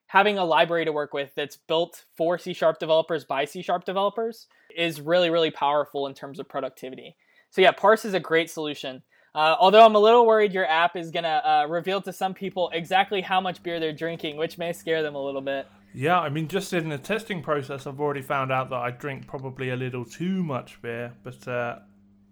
having 0.08 0.38
a 0.38 0.46
library 0.46 0.86
to 0.86 0.92
work 0.92 1.14
with 1.14 1.32
that's 1.36 1.58
built 1.58 2.06
for 2.16 2.38
C 2.38 2.54
sharp 2.54 2.80
developers 2.80 3.26
by 3.26 3.46
C 3.46 3.62
sharp 3.62 3.84
developers 3.86 4.48
is 4.76 5.02
really, 5.02 5.30
really 5.30 5.52
powerful 5.52 6.06
in 6.08 6.14
terms 6.14 6.40
of 6.40 6.48
productivity. 6.48 7.16
So, 7.50 7.62
yeah, 7.62 7.72
Parse 7.72 8.06
is 8.06 8.14
a 8.14 8.20
great 8.20 8.50
solution. 8.50 9.04
Uh, 9.36 9.56
although 9.60 9.84
I'm 9.84 9.96
a 9.96 10.00
little 10.00 10.28
worried 10.28 10.54
your 10.54 10.68
app 10.68 10.96
is 10.96 11.10
going 11.10 11.24
to 11.24 11.50
uh, 11.50 11.66
reveal 11.68 12.02
to 12.02 12.14
some 12.14 12.34
people 12.34 12.70
exactly 12.72 13.22
how 13.22 13.42
much 13.42 13.64
beer 13.64 13.80
they're 13.80 13.92
drinking, 13.92 14.38
which 14.38 14.58
may 14.58 14.74
scare 14.74 15.02
them 15.02 15.16
a 15.16 15.24
little 15.24 15.42
bit. 15.42 15.68
Yeah, 15.94 16.20
I 16.20 16.30
mean, 16.30 16.48
just 16.48 16.74
in 16.74 16.90
the 16.90 16.98
testing 16.98 17.42
process, 17.42 17.88
I've 17.88 18.00
already 18.00 18.22
found 18.22 18.52
out 18.52 18.70
that 18.70 18.78
I 18.78 18.92
drink 18.92 19.28
probably 19.28 19.70
a 19.70 19.76
little 19.76 20.06
too 20.06 20.44
much 20.44 20.82
beer, 20.82 21.14
but 21.24 21.48
uh, 21.48 21.80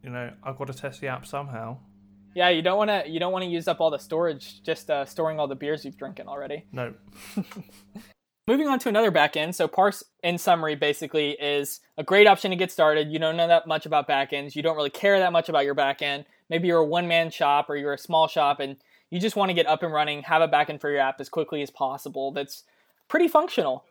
you 0.03 0.09
know, 0.09 0.31
I've 0.43 0.57
got 0.57 0.67
to 0.67 0.73
test 0.73 1.01
the 1.01 1.07
app 1.07 1.25
somehow. 1.25 1.77
Yeah, 2.33 2.49
you 2.49 2.61
don't 2.61 2.77
want 2.77 2.89
to 2.89 3.09
you 3.09 3.19
don't 3.19 3.33
want 3.33 3.43
to 3.43 3.49
use 3.49 3.67
up 3.67 3.81
all 3.81 3.91
the 3.91 3.99
storage 3.99 4.63
just 4.63 4.89
uh, 4.89 5.05
storing 5.05 5.39
all 5.39 5.47
the 5.47 5.55
beers 5.55 5.83
you've 5.83 5.97
drinking 5.97 6.27
already. 6.27 6.65
No. 6.71 6.93
Moving 8.51 8.67
on 8.67 8.79
to 8.79 8.89
another 8.89 9.13
backend. 9.13 9.55
So 9.55 9.65
Parse, 9.65 10.03
in 10.23 10.37
summary, 10.37 10.75
basically 10.75 11.37
is 11.39 11.79
a 11.97 12.03
great 12.03 12.27
option 12.27 12.51
to 12.51 12.57
get 12.57 12.69
started. 12.69 13.09
You 13.09 13.17
don't 13.17 13.37
know 13.37 13.47
that 13.47 13.65
much 13.65 13.85
about 13.85 14.09
backends. 14.09 14.57
You 14.57 14.61
don't 14.61 14.75
really 14.75 14.89
care 14.89 15.17
that 15.19 15.31
much 15.31 15.47
about 15.47 15.63
your 15.63 15.73
backend. 15.73 16.25
Maybe 16.49 16.67
you're 16.67 16.79
a 16.79 16.85
one 16.85 17.07
man 17.07 17.31
shop 17.31 17.69
or 17.69 17.77
you're 17.77 17.93
a 17.93 17.97
small 17.97 18.27
shop 18.27 18.59
and 18.59 18.75
you 19.09 19.21
just 19.21 19.37
want 19.37 19.51
to 19.51 19.53
get 19.53 19.67
up 19.67 19.83
and 19.83 19.93
running, 19.93 20.23
have 20.23 20.41
a 20.41 20.49
backend 20.49 20.81
for 20.81 20.89
your 20.89 20.99
app 20.99 21.21
as 21.21 21.29
quickly 21.29 21.61
as 21.61 21.69
possible. 21.69 22.33
That's 22.33 22.63
pretty 23.07 23.29
functional. 23.29 23.85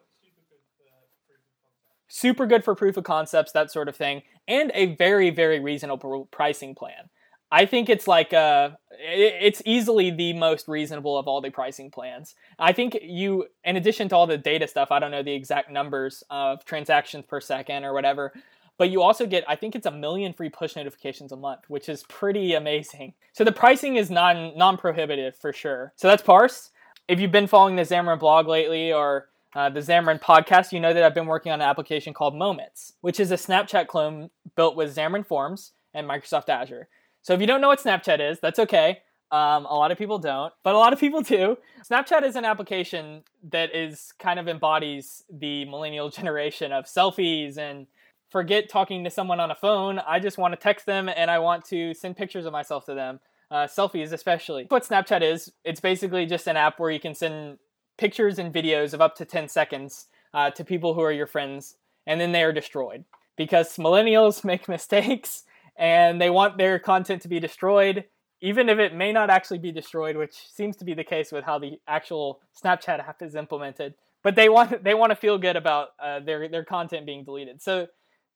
Super 2.08 2.44
good 2.44 2.62
for 2.62 2.74
proof 2.74 2.98
of 2.98 3.04
concepts, 3.04 3.52
that 3.52 3.70
sort 3.70 3.88
of 3.88 3.96
thing, 3.96 4.24
and 4.46 4.70
a 4.74 4.94
very, 4.96 5.30
very 5.30 5.58
reasonable 5.58 6.28
pricing 6.30 6.74
plan. 6.74 7.08
I 7.52 7.66
think 7.66 7.88
it's 7.88 8.06
like 8.06 8.32
uh, 8.32 8.70
it's 8.92 9.60
easily 9.64 10.10
the 10.10 10.32
most 10.34 10.68
reasonable 10.68 11.18
of 11.18 11.26
all 11.26 11.40
the 11.40 11.50
pricing 11.50 11.90
plans. 11.90 12.34
I 12.58 12.72
think 12.72 12.98
you, 13.02 13.46
in 13.64 13.76
addition 13.76 14.08
to 14.10 14.16
all 14.16 14.26
the 14.26 14.38
data 14.38 14.68
stuff, 14.68 14.92
I 14.92 14.98
don't 14.98 15.10
know 15.10 15.22
the 15.22 15.34
exact 15.34 15.70
numbers 15.70 16.22
of 16.30 16.64
transactions 16.64 17.24
per 17.26 17.40
second 17.40 17.84
or 17.84 17.92
whatever, 17.92 18.32
but 18.78 18.90
you 18.90 19.02
also 19.02 19.26
get, 19.26 19.44
I 19.48 19.56
think 19.56 19.74
it's 19.74 19.86
a 19.86 19.90
million 19.90 20.32
free 20.32 20.48
push 20.48 20.76
notifications 20.76 21.32
a 21.32 21.36
month, 21.36 21.62
which 21.68 21.88
is 21.88 22.04
pretty 22.04 22.54
amazing. 22.54 23.14
So 23.32 23.44
the 23.44 23.52
pricing 23.52 23.96
is 23.96 24.10
non 24.10 24.56
non 24.56 24.76
prohibitive 24.76 25.36
for 25.36 25.52
sure. 25.52 25.92
So 25.96 26.08
that's 26.08 26.22
Parse. 26.22 26.70
If 27.08 27.18
you've 27.18 27.32
been 27.32 27.48
following 27.48 27.76
the 27.76 27.82
Xamarin 27.82 28.20
blog 28.20 28.46
lately 28.46 28.92
or 28.92 29.28
uh, 29.56 29.68
the 29.68 29.80
Xamarin 29.80 30.20
podcast, 30.20 30.70
you 30.72 30.78
know 30.78 30.94
that 30.94 31.02
I've 31.02 31.14
been 31.14 31.26
working 31.26 31.50
on 31.50 31.60
an 31.60 31.66
application 31.66 32.14
called 32.14 32.36
Moments, 32.36 32.92
which 33.00 33.18
is 33.18 33.32
a 33.32 33.36
Snapchat 33.36 33.88
clone 33.88 34.30
built 34.54 34.76
with 34.76 34.94
Xamarin 34.94 35.26
Forms 35.26 35.72
and 35.92 36.08
Microsoft 36.08 36.48
Azure. 36.48 36.88
So 37.22 37.34
if 37.34 37.40
you 37.40 37.46
don't 37.46 37.60
know 37.60 37.68
what 37.68 37.80
Snapchat 37.80 38.20
is, 38.20 38.40
that's 38.40 38.58
okay. 38.58 38.98
Um, 39.30 39.64
a 39.66 39.74
lot 39.74 39.92
of 39.92 39.98
people 39.98 40.18
don't, 40.18 40.52
but 40.64 40.74
a 40.74 40.78
lot 40.78 40.92
of 40.92 40.98
people 40.98 41.20
do. 41.20 41.56
Snapchat 41.88 42.24
is 42.24 42.34
an 42.34 42.44
application 42.44 43.22
that 43.50 43.74
is 43.74 44.12
kind 44.18 44.40
of 44.40 44.48
embodies 44.48 45.24
the 45.30 45.64
millennial 45.66 46.10
generation 46.18 46.72
of 46.72 46.86
selfies 46.86 47.56
and 47.56 47.86
forget 48.30 48.68
talking 48.68 49.04
to 49.04 49.10
someone 49.10 49.40
on 49.40 49.50
a 49.50 49.54
phone. 49.54 50.00
I 50.00 50.18
just 50.18 50.38
want 50.38 50.52
to 50.52 50.56
text 50.56 50.86
them 50.86 51.08
and 51.08 51.30
I 51.30 51.38
want 51.38 51.64
to 51.66 51.94
send 51.94 52.16
pictures 52.16 52.46
of 52.46 52.52
myself 52.52 52.86
to 52.86 52.94
them. 52.94 53.20
Uh, 53.50 53.66
selfies, 53.66 54.12
especially. 54.12 54.66
What 54.68 54.84
Snapchat 54.84 55.22
is, 55.22 55.52
it's 55.64 55.80
basically 55.80 56.24
just 56.24 56.46
an 56.46 56.56
app 56.56 56.78
where 56.78 56.90
you 56.90 57.00
can 57.00 57.16
send 57.16 57.58
pictures 57.98 58.38
and 58.38 58.54
videos 58.54 58.94
of 58.94 59.00
up 59.00 59.16
to 59.16 59.24
10 59.24 59.48
seconds 59.48 60.06
uh, 60.32 60.50
to 60.50 60.64
people 60.64 60.94
who 60.94 61.00
are 61.00 61.10
your 61.10 61.26
friends, 61.26 61.74
and 62.06 62.20
then 62.20 62.30
they 62.30 62.44
are 62.44 62.52
destroyed. 62.52 63.04
Because 63.36 63.76
millennials 63.76 64.44
make 64.44 64.68
mistakes 64.68 65.42
and 65.80 66.20
they 66.20 66.28
want 66.28 66.58
their 66.58 66.78
content 66.78 67.22
to 67.22 67.28
be 67.28 67.40
destroyed, 67.40 68.04
even 68.42 68.68
if 68.68 68.78
it 68.78 68.94
may 68.94 69.12
not 69.12 69.30
actually 69.30 69.58
be 69.58 69.72
destroyed, 69.72 70.14
which 70.14 70.34
seems 70.52 70.76
to 70.76 70.84
be 70.84 70.92
the 70.92 71.02
case 71.02 71.32
with 71.32 71.42
how 71.42 71.58
the 71.58 71.80
actual 71.88 72.40
Snapchat 72.62 73.00
app 73.00 73.22
is 73.22 73.34
implemented. 73.34 73.94
But 74.22 74.36
they 74.36 74.50
want 74.50 74.84
they 74.84 74.94
want 74.94 75.10
to 75.10 75.16
feel 75.16 75.38
good 75.38 75.56
about 75.56 75.88
uh, 75.98 76.20
their 76.20 76.48
their 76.48 76.64
content 76.64 77.06
being 77.06 77.24
deleted. 77.24 77.62
So 77.62 77.88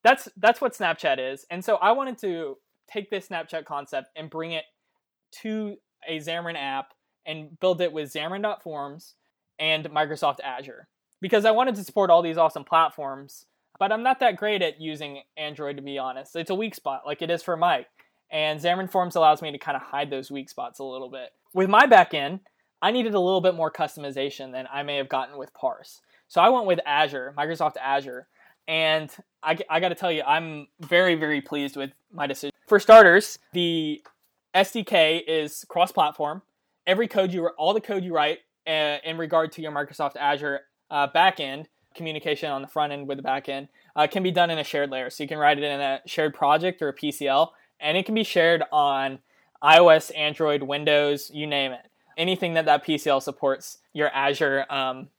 that's 0.03 0.27
that's 0.35 0.59
what 0.59 0.73
Snapchat 0.73 1.19
is. 1.19 1.45
And 1.51 1.63
so 1.63 1.75
I 1.75 1.91
wanted 1.91 2.17
to 2.19 2.57
take 2.91 3.11
this 3.11 3.29
Snapchat 3.29 3.65
concept 3.65 4.09
and 4.15 4.29
bring 4.29 4.51
it 4.51 4.65
to 5.43 5.77
a 6.07 6.19
Xamarin 6.19 6.55
app 6.57 6.93
and 7.27 7.59
build 7.59 7.81
it 7.81 7.91
with 7.91 8.11
Xamarin.Forms 8.11 9.15
and 9.57 9.85
Microsoft 9.85 10.37
Azure 10.43 10.87
because 11.21 11.45
I 11.45 11.51
wanted 11.51 11.75
to 11.75 11.83
support 11.83 12.09
all 12.09 12.21
these 12.21 12.37
awesome 12.37 12.63
platforms 12.63 13.45
but 13.79 13.91
I'm 13.91 14.03
not 14.03 14.19
that 14.19 14.37
great 14.37 14.61
at 14.61 14.81
using 14.81 15.21
Android 15.37 15.77
to 15.77 15.81
be 15.81 15.97
honest. 15.97 16.35
It's 16.35 16.49
a 16.49 16.55
weak 16.55 16.75
spot, 16.75 17.03
like 17.05 17.21
it 17.21 17.29
is 17.29 17.43
for 17.43 17.57
Mike. 17.57 17.87
And 18.31 18.59
Xamarin 18.59 18.91
Forms 18.91 19.15
allows 19.15 19.41
me 19.41 19.51
to 19.51 19.57
kind 19.57 19.75
of 19.75 19.83
hide 19.83 20.09
those 20.09 20.31
weak 20.31 20.49
spots 20.49 20.79
a 20.79 20.83
little 20.83 21.09
bit. 21.09 21.29
With 21.53 21.69
my 21.69 21.85
backend, 21.85 22.41
I 22.81 22.91
needed 22.91 23.13
a 23.13 23.19
little 23.19 23.41
bit 23.41 23.55
more 23.55 23.71
customization 23.71 24.51
than 24.51 24.67
I 24.71 24.83
may 24.83 24.97
have 24.97 25.09
gotten 25.09 25.37
with 25.37 25.53
Parse. 25.53 26.01
So 26.27 26.41
I 26.41 26.49
went 26.49 26.65
with 26.65 26.79
Azure, 26.85 27.33
Microsoft 27.37 27.77
Azure. 27.81 28.27
And 28.67 29.11
I, 29.43 29.57
I 29.69 29.79
got 29.79 29.89
to 29.89 29.95
tell 29.95 30.11
you, 30.11 30.23
I'm 30.23 30.67
very, 30.79 31.15
very 31.15 31.41
pleased 31.41 31.75
with 31.75 31.91
my 32.11 32.25
decision. 32.25 32.51
For 32.67 32.79
starters, 32.79 33.37
the 33.53 34.03
SDK 34.55 35.21
is 35.27 35.65
cross 35.69 35.91
platform. 35.91 36.41
Every 36.87 37.07
code 37.07 37.31
you, 37.31 37.47
all 37.57 37.73
the 37.73 37.81
code 37.81 38.03
you 38.03 38.13
write 38.13 38.39
uh, 38.67 38.97
in 39.03 39.17
regard 39.17 39.51
to 39.53 39.61
your 39.61 39.71
Microsoft 39.71 40.15
Azure 40.15 40.61
uh, 40.89 41.07
backend 41.07 41.65
communication 41.95 42.51
on 42.51 42.61
the 42.61 42.67
front 42.67 42.93
end 42.93 43.07
with 43.07 43.17
the 43.17 43.23
back 43.23 43.49
end 43.49 43.67
uh, 43.95 44.07
can 44.07 44.23
be 44.23 44.31
done 44.31 44.49
in 44.49 44.59
a 44.59 44.63
shared 44.63 44.89
layer. 44.91 45.09
So 45.09 45.23
you 45.23 45.27
can 45.27 45.37
write 45.37 45.57
it 45.57 45.63
in 45.63 45.79
a 45.79 46.01
shared 46.05 46.33
project 46.33 46.81
or 46.81 46.89
a 46.89 46.93
PCL, 46.93 47.49
and 47.79 47.97
it 47.97 48.05
can 48.05 48.15
be 48.15 48.23
shared 48.23 48.63
on 48.71 49.19
iOS, 49.63 50.11
Android, 50.15 50.63
Windows, 50.63 51.31
you 51.33 51.47
name 51.47 51.71
it. 51.71 51.89
Anything 52.17 52.53
that 52.53 52.65
that 52.65 52.85
PCL 52.85 53.21
supports, 53.21 53.79
your 53.93 54.09
Azure 54.09 54.65
um, 54.69 55.09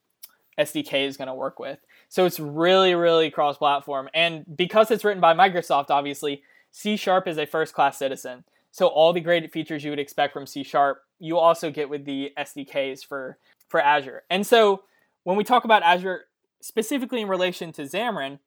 SDK 0.59 1.07
is 1.07 1.17
going 1.17 1.29
to 1.29 1.35
work 1.35 1.59
with. 1.59 1.79
So 2.09 2.25
it's 2.25 2.39
really, 2.39 2.95
really 2.95 3.31
cross-platform, 3.31 4.09
and 4.15 4.45
because 4.57 4.91
it's 4.91 5.05
written 5.05 5.21
by 5.21 5.35
Microsoft, 5.35 5.91
obviously 5.91 6.43
C 6.71 6.97
Sharp 6.97 7.27
is 7.27 7.39
a 7.39 7.47
first-class 7.47 7.99
citizen. 7.99 8.45
So 8.71 8.87
all 8.87 9.13
the 9.13 9.21
great 9.21 9.51
features 9.53 9.83
you 9.83 9.91
would 9.91 9.99
expect 9.99 10.33
from 10.33 10.47
C 10.47 10.63
Sharp, 10.63 11.03
you 11.19 11.39
also 11.39 11.71
get 11.71 11.89
with 11.89 12.05
the 12.05 12.33
SDKs 12.39 13.05
for 13.05 13.39
for 13.69 13.81
Azure. 13.81 14.23
And 14.31 14.47
so 14.47 14.83
when 15.25 15.37
we 15.37 15.45
talk 15.45 15.65
about 15.65 15.83
Azure 15.83 16.27
specifically 16.67 17.21
in 17.23 17.29
relation 17.29 17.73
to 17.73 17.83
Xamarin, 17.83 18.41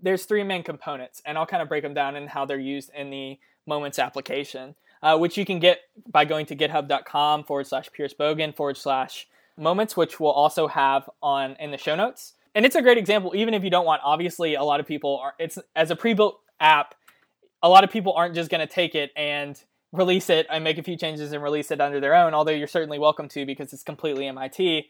there's 0.00 0.24
three 0.24 0.42
main 0.42 0.62
components, 0.62 1.22
and 1.24 1.38
I'll 1.38 1.46
kind 1.46 1.62
of 1.62 1.68
break 1.68 1.82
them 1.82 1.94
down 1.94 2.16
and 2.16 2.28
how 2.28 2.44
they're 2.44 2.58
used 2.58 2.90
in 2.94 3.10
the 3.10 3.38
Moments 3.64 4.00
application, 4.00 4.74
uh, 5.04 5.16
which 5.16 5.38
you 5.38 5.44
can 5.44 5.60
get 5.60 5.82
by 6.10 6.24
going 6.24 6.46
to 6.46 6.56
github.com 6.56 7.44
forward 7.44 7.66
slash 7.68 7.92
Pierce 7.92 8.12
Boggan 8.12 8.52
forward 8.52 8.76
slash 8.76 9.28
Moments, 9.56 9.96
which 9.96 10.18
we'll 10.18 10.32
also 10.32 10.66
have 10.66 11.08
on 11.22 11.56
in 11.60 11.70
the 11.70 11.78
show 11.78 11.94
notes. 11.94 12.32
And 12.54 12.66
it's 12.66 12.74
a 12.74 12.82
great 12.82 12.98
example, 12.98 13.32
even 13.36 13.54
if 13.54 13.62
you 13.62 13.70
don't 13.70 13.84
want. 13.84 14.02
Obviously, 14.04 14.54
a 14.54 14.64
lot 14.64 14.80
of 14.80 14.86
people 14.86 15.18
are. 15.22 15.34
It's 15.38 15.58
as 15.76 15.90
a 15.90 15.96
pre-built 15.96 16.40
app. 16.58 16.94
A 17.62 17.68
lot 17.68 17.84
of 17.84 17.90
people 17.90 18.14
aren't 18.14 18.34
just 18.34 18.50
going 18.50 18.66
to 18.66 18.72
take 18.72 18.94
it 18.94 19.12
and 19.14 19.62
release 19.92 20.28
it 20.28 20.46
and 20.50 20.64
make 20.64 20.78
a 20.78 20.82
few 20.82 20.96
changes 20.96 21.32
and 21.32 21.42
release 21.42 21.70
it 21.70 21.80
under 21.80 22.00
their 22.00 22.14
own. 22.14 22.34
Although 22.34 22.52
you're 22.52 22.66
certainly 22.66 22.98
welcome 22.98 23.28
to 23.28 23.46
because 23.46 23.72
it's 23.72 23.82
completely 23.82 24.26
MIT. 24.26 24.88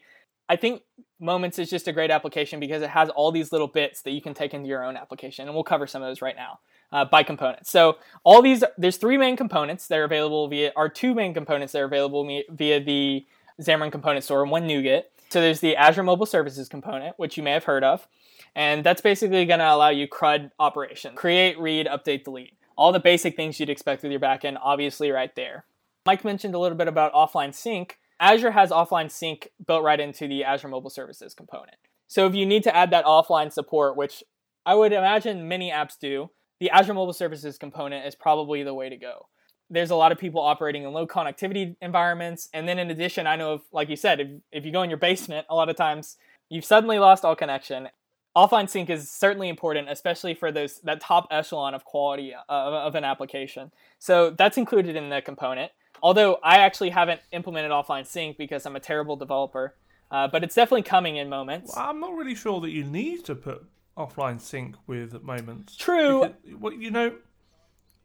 I 0.49 0.55
think 0.55 0.81
Moments 1.23 1.57
is 1.57 1.69
just 1.69 1.87
a 1.87 1.93
great 1.93 2.11
application 2.11 2.59
because 2.59 2.81
it 2.81 2.89
has 2.89 3.09
all 3.09 3.31
these 3.31 3.53
little 3.53 3.67
bits 3.67 4.01
that 4.01 4.11
you 4.11 4.21
can 4.21 4.33
take 4.33 4.53
into 4.53 4.67
your 4.67 4.83
own 4.83 4.97
application, 4.97 5.47
and 5.47 5.55
we'll 5.55 5.63
cover 5.63 5.87
some 5.87 6.01
of 6.01 6.09
those 6.09 6.21
right 6.21 6.35
now 6.35 6.59
uh, 6.91 7.05
by 7.05 7.23
components. 7.23 7.71
So 7.71 7.97
all 8.25 8.41
these, 8.41 8.61
there's 8.77 8.97
three 8.97 9.17
main 9.17 9.37
components 9.37 9.87
that 9.87 9.97
are 9.99 10.03
available 10.03 10.49
via, 10.49 10.73
are 10.75 10.89
two 10.89 11.13
main 11.13 11.33
components 11.33 11.71
that 11.71 11.79
are 11.79 11.85
available 11.85 12.25
via 12.49 12.83
the 12.83 13.25
Xamarin 13.61 13.89
Component 13.89 14.25
Store 14.25 14.41
and 14.41 14.51
one 14.51 14.67
NuGet. 14.67 15.03
So 15.29 15.39
there's 15.39 15.61
the 15.61 15.77
Azure 15.77 16.03
Mobile 16.03 16.25
Services 16.25 16.67
component, 16.67 17.17
which 17.17 17.37
you 17.37 17.43
may 17.43 17.51
have 17.51 17.63
heard 17.63 17.85
of, 17.85 18.05
and 18.53 18.83
that's 18.83 19.01
basically 19.01 19.45
going 19.45 19.59
to 19.59 19.73
allow 19.73 19.89
you 19.89 20.09
CRUD 20.09 20.51
operation, 20.59 21.15
create, 21.15 21.57
read, 21.57 21.87
update, 21.87 22.25
delete, 22.25 22.57
all 22.75 22.91
the 22.91 22.99
basic 22.99 23.37
things 23.37 23.61
you'd 23.61 23.69
expect 23.69 24.03
with 24.03 24.11
your 24.11 24.19
backend, 24.19 24.57
obviously 24.61 25.09
right 25.09 25.33
there. 25.37 25.63
Mike 26.05 26.25
mentioned 26.25 26.53
a 26.53 26.59
little 26.59 26.77
bit 26.77 26.89
about 26.89 27.13
offline 27.13 27.55
sync 27.55 27.97
Azure 28.23 28.51
has 28.51 28.69
offline 28.71 29.11
sync 29.11 29.49
built 29.67 29.83
right 29.83 29.99
into 29.99 30.29
the 30.29 30.45
Azure 30.45 30.69
Mobile 30.69 30.89
Services 30.89 31.33
component. 31.33 31.75
So 32.07 32.25
if 32.25 32.33
you 32.33 32.45
need 32.45 32.63
to 32.63 32.73
add 32.73 32.91
that 32.91 33.03
offline 33.03 33.51
support, 33.51 33.97
which 33.97 34.23
I 34.65 34.75
would 34.75 34.93
imagine 34.93 35.49
many 35.49 35.71
apps 35.71 35.99
do, 35.99 36.29
the 36.61 36.69
Azure 36.69 36.93
Mobile 36.93 37.11
Services 37.11 37.57
component 37.57 38.07
is 38.07 38.15
probably 38.15 38.63
the 38.63 38.73
way 38.73 38.87
to 38.87 38.95
go. 38.95 39.27
There's 39.69 39.89
a 39.89 39.95
lot 39.95 40.13
of 40.13 40.17
people 40.17 40.39
operating 40.39 40.83
in 40.83 40.93
low 40.93 41.05
connectivity 41.05 41.75
environments. 41.81 42.47
And 42.53 42.65
then 42.65 42.79
in 42.79 42.89
addition, 42.91 43.27
I 43.27 43.35
know, 43.35 43.55
if, 43.55 43.61
like 43.73 43.89
you 43.89 43.97
said, 43.97 44.21
if, 44.21 44.27
if 44.53 44.65
you 44.65 44.71
go 44.71 44.83
in 44.83 44.89
your 44.89 44.99
basement, 44.99 45.45
a 45.49 45.55
lot 45.55 45.67
of 45.67 45.75
times 45.75 46.15
you've 46.47 46.63
suddenly 46.63 46.99
lost 46.99 47.25
all 47.25 47.35
connection. 47.35 47.89
Offline 48.37 48.69
sync 48.69 48.89
is 48.89 49.11
certainly 49.11 49.49
important, 49.49 49.89
especially 49.89 50.33
for 50.33 50.49
those 50.49 50.79
that 50.85 51.01
top 51.01 51.27
echelon 51.29 51.73
of 51.73 51.83
quality 51.83 52.33
uh, 52.33 52.39
of, 52.47 52.73
of 52.73 52.95
an 52.95 53.03
application. 53.03 53.71
So 53.99 54.29
that's 54.29 54.57
included 54.57 54.95
in 54.95 55.09
the 55.09 55.21
component. 55.21 55.73
Although 56.03 56.37
I 56.43 56.57
actually 56.57 56.89
haven't 56.89 57.21
implemented 57.31 57.71
offline 57.71 58.05
sync 58.05 58.37
because 58.37 58.65
I'm 58.65 58.75
a 58.75 58.79
terrible 58.81 59.15
developer, 59.15 59.73
uh, 60.11 60.27
but 60.27 60.43
it's 60.43 60.53
definitely 60.53 60.83
coming 60.83 61.15
in 61.15 61.29
moments. 61.29 61.73
Well, 61.73 61.85
I'm 61.87 62.01
not 62.01 62.13
really 62.13 62.35
sure 62.35 62.59
that 62.59 62.71
you 62.71 62.83
need 62.83 63.23
to 63.25 63.35
put 63.35 63.65
offline 63.97 64.41
sync 64.41 64.75
with 64.85 65.23
moments. 65.23 65.77
True. 65.77 66.33
Because, 66.43 66.59
well, 66.59 66.73
you 66.73 66.91
know, 66.91 67.15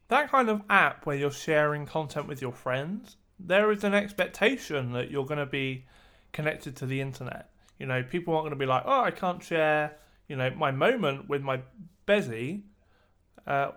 that 0.07 0.31
kind 0.31 0.49
of 0.49 0.61
app 0.69 1.05
where 1.05 1.17
you're 1.17 1.29
sharing 1.29 1.85
content 1.85 2.27
with 2.27 2.41
your 2.41 2.53
friends, 2.53 3.17
there 3.37 3.69
is 3.69 3.83
an 3.83 3.93
expectation 3.93 4.93
that 4.93 5.11
you're 5.11 5.25
going 5.25 5.39
to 5.39 5.45
be 5.45 5.85
connected 6.31 6.77
to 6.77 6.85
the 6.85 7.01
internet. 7.01 7.49
You 7.79 7.85
know, 7.85 8.01
people 8.01 8.33
aren't 8.33 8.43
going 8.45 8.51
to 8.51 8.59
be 8.59 8.65
like, 8.65 8.83
oh, 8.85 9.01
I 9.01 9.11
can't 9.11 9.43
share, 9.43 9.97
you 10.29 10.37
know, 10.37 10.49
my 10.51 10.71
moment 10.71 11.27
with 11.27 11.41
my 11.41 11.61
Bezzy 12.07 12.61
uh, 13.45 13.71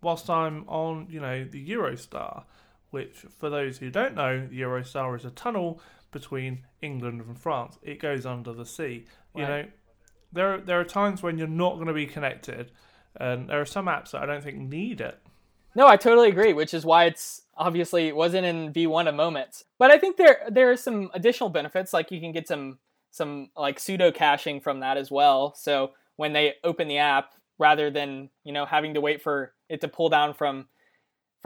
whilst 0.00 0.30
I'm 0.30 0.64
on, 0.66 1.08
you 1.10 1.20
know, 1.20 1.44
the 1.44 1.68
Eurostar, 1.68 2.44
which, 2.96 3.26
for 3.38 3.50
those 3.50 3.76
who 3.76 3.90
don't 3.90 4.14
know, 4.14 4.46
the 4.46 4.62
Eurostar 4.62 5.14
is 5.18 5.26
a 5.26 5.30
tunnel 5.30 5.82
between 6.12 6.64
England 6.80 7.20
and 7.20 7.38
France. 7.38 7.76
It 7.82 8.00
goes 8.00 8.24
under 8.24 8.54
the 8.54 8.64
sea. 8.64 9.04
You 9.34 9.42
know, 9.42 9.64
there 10.32 10.58
there 10.62 10.80
are 10.80 10.84
times 10.84 11.22
when 11.22 11.36
you're 11.36 11.46
not 11.46 11.74
going 11.74 11.88
to 11.88 11.92
be 11.92 12.06
connected, 12.06 12.72
and 13.20 13.50
there 13.50 13.60
are 13.60 13.66
some 13.66 13.84
apps 13.84 14.12
that 14.12 14.22
I 14.22 14.26
don't 14.26 14.42
think 14.42 14.56
need 14.56 15.02
it. 15.02 15.18
No, 15.74 15.86
I 15.86 15.98
totally 15.98 16.30
agree, 16.30 16.54
which 16.54 16.72
is 16.72 16.86
why 16.86 17.04
it's 17.04 17.42
obviously 17.54 18.08
it 18.08 18.16
wasn't 18.16 18.46
in 18.46 18.72
V1 18.72 19.10
a 19.10 19.12
moment. 19.12 19.64
But 19.78 19.90
I 19.90 19.98
think 19.98 20.16
there 20.16 20.38
there 20.48 20.70
are 20.70 20.76
some 20.78 21.10
additional 21.12 21.50
benefits, 21.50 21.92
like 21.92 22.10
you 22.10 22.18
can 22.18 22.32
get 22.32 22.48
some 22.48 22.78
some 23.10 23.50
like 23.54 23.78
pseudo 23.78 24.10
caching 24.10 24.58
from 24.62 24.80
that 24.80 24.96
as 24.96 25.10
well. 25.10 25.54
So 25.54 25.90
when 26.16 26.32
they 26.32 26.54
open 26.64 26.88
the 26.88 26.96
app, 26.96 27.34
rather 27.58 27.90
than 27.90 28.30
you 28.42 28.54
know 28.54 28.64
having 28.64 28.94
to 28.94 29.02
wait 29.02 29.20
for 29.20 29.52
it 29.68 29.82
to 29.82 29.88
pull 29.88 30.08
down 30.08 30.32
from 30.32 30.68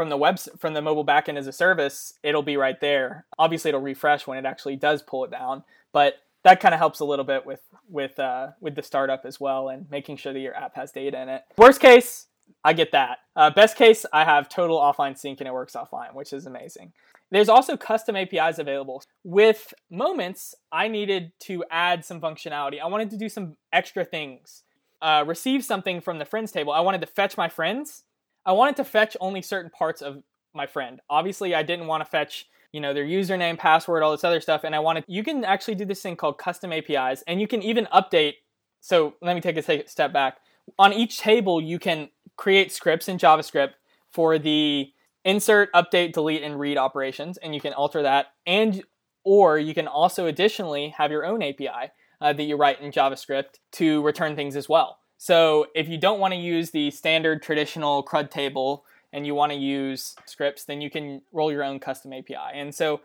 from 0.00 0.08
the 0.08 0.16
web 0.16 0.38
from 0.58 0.72
the 0.72 0.80
mobile 0.80 1.04
backend 1.04 1.36
as 1.36 1.46
a 1.46 1.52
service, 1.52 2.14
it'll 2.22 2.40
be 2.40 2.56
right 2.56 2.80
there. 2.80 3.26
Obviously, 3.38 3.68
it'll 3.68 3.82
refresh 3.82 4.26
when 4.26 4.38
it 4.38 4.46
actually 4.46 4.74
does 4.74 5.02
pull 5.02 5.26
it 5.26 5.30
down, 5.30 5.62
but 5.92 6.14
that 6.42 6.58
kind 6.58 6.72
of 6.72 6.78
helps 6.78 7.00
a 7.00 7.04
little 7.04 7.24
bit 7.26 7.44
with 7.44 7.60
with 7.86 8.18
uh, 8.18 8.52
with 8.62 8.76
the 8.76 8.82
startup 8.82 9.26
as 9.26 9.38
well 9.38 9.68
and 9.68 9.90
making 9.90 10.16
sure 10.16 10.32
that 10.32 10.40
your 10.40 10.56
app 10.56 10.74
has 10.74 10.90
data 10.90 11.20
in 11.20 11.28
it. 11.28 11.42
Worst 11.58 11.82
case, 11.82 12.28
I 12.64 12.72
get 12.72 12.92
that. 12.92 13.18
Uh, 13.36 13.50
best 13.50 13.76
case, 13.76 14.06
I 14.10 14.24
have 14.24 14.48
total 14.48 14.78
offline 14.78 15.18
sync 15.18 15.38
and 15.42 15.46
it 15.46 15.52
works 15.52 15.74
offline, 15.74 16.14
which 16.14 16.32
is 16.32 16.46
amazing. 16.46 16.94
There's 17.30 17.50
also 17.50 17.76
custom 17.76 18.16
APIs 18.16 18.58
available. 18.58 19.02
With 19.22 19.74
Moments, 19.90 20.54
I 20.72 20.88
needed 20.88 21.32
to 21.40 21.62
add 21.70 22.06
some 22.06 22.22
functionality. 22.22 22.80
I 22.80 22.86
wanted 22.86 23.10
to 23.10 23.18
do 23.18 23.28
some 23.28 23.58
extra 23.70 24.06
things. 24.06 24.62
Uh, 25.02 25.24
receive 25.26 25.62
something 25.62 26.00
from 26.00 26.18
the 26.18 26.24
friends 26.24 26.52
table. 26.52 26.72
I 26.72 26.80
wanted 26.80 27.02
to 27.02 27.06
fetch 27.06 27.36
my 27.36 27.50
friends. 27.50 28.04
I 28.44 28.52
wanted 28.52 28.76
to 28.76 28.84
fetch 28.84 29.16
only 29.20 29.42
certain 29.42 29.70
parts 29.70 30.02
of 30.02 30.22
my 30.54 30.66
friend. 30.66 31.00
Obviously, 31.08 31.54
I 31.54 31.62
didn't 31.62 31.86
want 31.86 32.02
to 32.02 32.10
fetch, 32.10 32.46
you 32.72 32.80
know, 32.80 32.94
their 32.94 33.04
username, 33.04 33.58
password, 33.58 34.02
all 34.02 34.12
this 34.12 34.24
other 34.24 34.40
stuff. 34.40 34.64
And 34.64 34.74
I 34.74 34.78
wanted, 34.78 35.04
you 35.06 35.22
can 35.22 35.44
actually 35.44 35.74
do 35.74 35.84
this 35.84 36.02
thing 36.02 36.16
called 36.16 36.38
custom 36.38 36.72
APIs, 36.72 37.22
and 37.26 37.40
you 37.40 37.46
can 37.46 37.62
even 37.62 37.86
update. 37.86 38.34
So 38.80 39.14
let 39.20 39.34
me 39.34 39.40
take 39.40 39.56
a 39.56 39.88
step 39.88 40.12
back. 40.12 40.38
On 40.78 40.92
each 40.92 41.18
table, 41.18 41.60
you 41.60 41.78
can 41.78 42.08
create 42.36 42.72
scripts 42.72 43.08
in 43.08 43.18
JavaScript 43.18 43.72
for 44.10 44.38
the 44.38 44.92
insert, 45.24 45.72
update, 45.72 46.12
delete, 46.12 46.42
and 46.42 46.58
read 46.58 46.78
operations, 46.78 47.36
and 47.38 47.54
you 47.54 47.60
can 47.60 47.72
alter 47.72 48.02
that. 48.02 48.28
And 48.46 48.82
or 49.24 49.58
you 49.58 49.74
can 49.74 49.86
also 49.86 50.26
additionally 50.26 50.94
have 50.96 51.10
your 51.10 51.26
own 51.26 51.42
API 51.42 51.92
uh, 52.20 52.32
that 52.32 52.42
you 52.42 52.56
write 52.56 52.80
in 52.80 52.90
JavaScript 52.90 53.58
to 53.72 54.02
return 54.02 54.34
things 54.34 54.56
as 54.56 54.68
well. 54.68 54.99
So 55.22 55.66
if 55.74 55.86
you 55.86 55.98
don't 55.98 56.18
want 56.18 56.32
to 56.32 56.40
use 56.40 56.70
the 56.70 56.90
standard 56.90 57.42
traditional 57.42 58.02
CRUD 58.02 58.30
table 58.30 58.86
and 59.12 59.26
you 59.26 59.34
want 59.34 59.52
to 59.52 59.58
use 59.58 60.16
scripts, 60.24 60.64
then 60.64 60.80
you 60.80 60.88
can 60.88 61.20
roll 61.30 61.52
your 61.52 61.62
own 61.62 61.78
custom 61.78 62.14
API. 62.14 62.54
And 62.54 62.74
so 62.74 63.02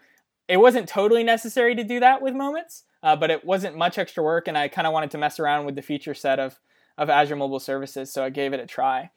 it 0.47 0.55
wasn't 0.55 0.87
totally 0.87 1.23
necessary 1.23 1.75
to 1.75 1.83
do 1.83 1.99
that 1.99 2.21
with 2.21 2.33
Moments, 2.33 2.83
uh, 3.03 3.17
but 3.17 3.31
it 3.31 3.43
wasn't 3.43 3.75
much 3.75 3.97
extra 3.97 4.23
work, 4.23 4.47
and 4.47 4.57
I 4.57 4.69
kind 4.69 4.87
of 4.87 4.93
wanted 4.93 5.11
to 5.11 5.17
mess 5.17 5.41
around 5.41 5.65
with 5.65 5.75
the 5.75 5.81
feature 5.81 6.13
set 6.13 6.39
of 6.39 6.57
of 6.97 7.09
Azure 7.09 7.35
Mobile 7.35 7.59
Services, 7.59 8.13
so 8.13 8.23
I 8.23 8.29
gave 8.29 8.53
it 8.53 8.61
a 8.61 8.65
try. 8.65 9.09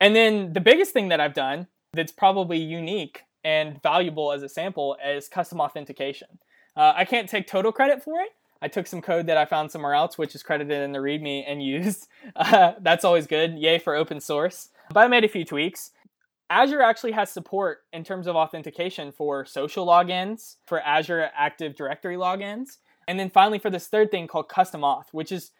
And 0.00 0.16
then 0.16 0.54
the 0.54 0.60
biggest 0.60 0.94
thing 0.94 1.08
that 1.08 1.20
I've 1.20 1.34
done 1.34 1.66
that's 1.92 2.10
probably 2.10 2.56
unique 2.56 3.24
and 3.44 3.82
valuable 3.82 4.32
as 4.32 4.42
a 4.42 4.48
sample 4.48 4.96
is 5.06 5.28
custom 5.28 5.60
authentication. 5.60 6.38
Uh, 6.74 6.94
I 6.96 7.04
can't 7.04 7.28
take 7.28 7.46
total 7.46 7.70
credit 7.70 8.02
for 8.02 8.20
it. 8.20 8.30
I 8.62 8.68
took 8.68 8.86
some 8.86 9.02
code 9.02 9.26
that 9.26 9.36
I 9.36 9.44
found 9.44 9.70
somewhere 9.70 9.94
else, 9.94 10.16
which 10.16 10.34
is 10.34 10.42
credited 10.42 10.82
in 10.82 10.92
the 10.92 10.98
README 10.98 11.44
and 11.46 11.62
used. 11.62 12.08
Uh, 12.34 12.72
that's 12.80 13.04
always 13.04 13.26
good. 13.26 13.56
Yay 13.56 13.78
for 13.78 13.94
open 13.94 14.20
source. 14.20 14.70
But 14.92 15.04
I 15.04 15.08
made 15.08 15.24
a 15.24 15.28
few 15.28 15.44
tweaks. 15.44 15.92
Azure 16.50 16.82
actually 16.82 17.12
has 17.12 17.30
support 17.30 17.82
in 17.92 18.04
terms 18.04 18.26
of 18.26 18.36
authentication 18.36 19.12
for 19.12 19.44
social 19.44 19.86
logins, 19.86 20.56
for 20.66 20.80
Azure 20.80 21.30
Active 21.36 21.74
Directory 21.74 22.16
logins, 22.16 22.78
and 23.08 23.18
then 23.18 23.30
finally 23.30 23.58
for 23.58 23.70
this 23.70 23.86
third 23.86 24.10
thing 24.10 24.26
called 24.26 24.48
custom 24.48 24.82
auth, 24.82 25.06
which 25.12 25.32
is 25.32 25.50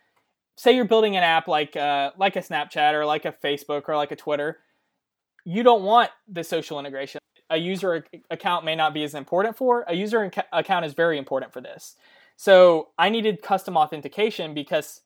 say 0.56 0.74
you're 0.74 0.84
building 0.84 1.16
an 1.16 1.22
app 1.22 1.48
like 1.48 1.76
uh, 1.76 2.10
like 2.18 2.36
a 2.36 2.40
Snapchat 2.40 2.92
or 2.92 3.04
like 3.04 3.24
a 3.24 3.32
Facebook 3.32 3.84
or 3.88 3.96
like 3.96 4.10
a 4.10 4.16
Twitter, 4.16 4.58
you 5.44 5.62
don't 5.62 5.82
want 5.82 6.10
the 6.28 6.44
social 6.44 6.78
integration. 6.78 7.20
A 7.48 7.56
user 7.56 8.04
account 8.30 8.64
may 8.64 8.74
not 8.74 8.92
be 8.92 9.04
as 9.04 9.14
important 9.14 9.56
for. 9.56 9.84
A 9.86 9.94
user 9.94 10.30
account 10.52 10.84
is 10.84 10.94
very 10.94 11.16
important 11.16 11.52
for 11.52 11.60
this. 11.60 11.96
So 12.36 12.88
I 12.98 13.08
needed 13.08 13.42
custom 13.42 13.76
authentication 13.76 14.54
because 14.54 15.00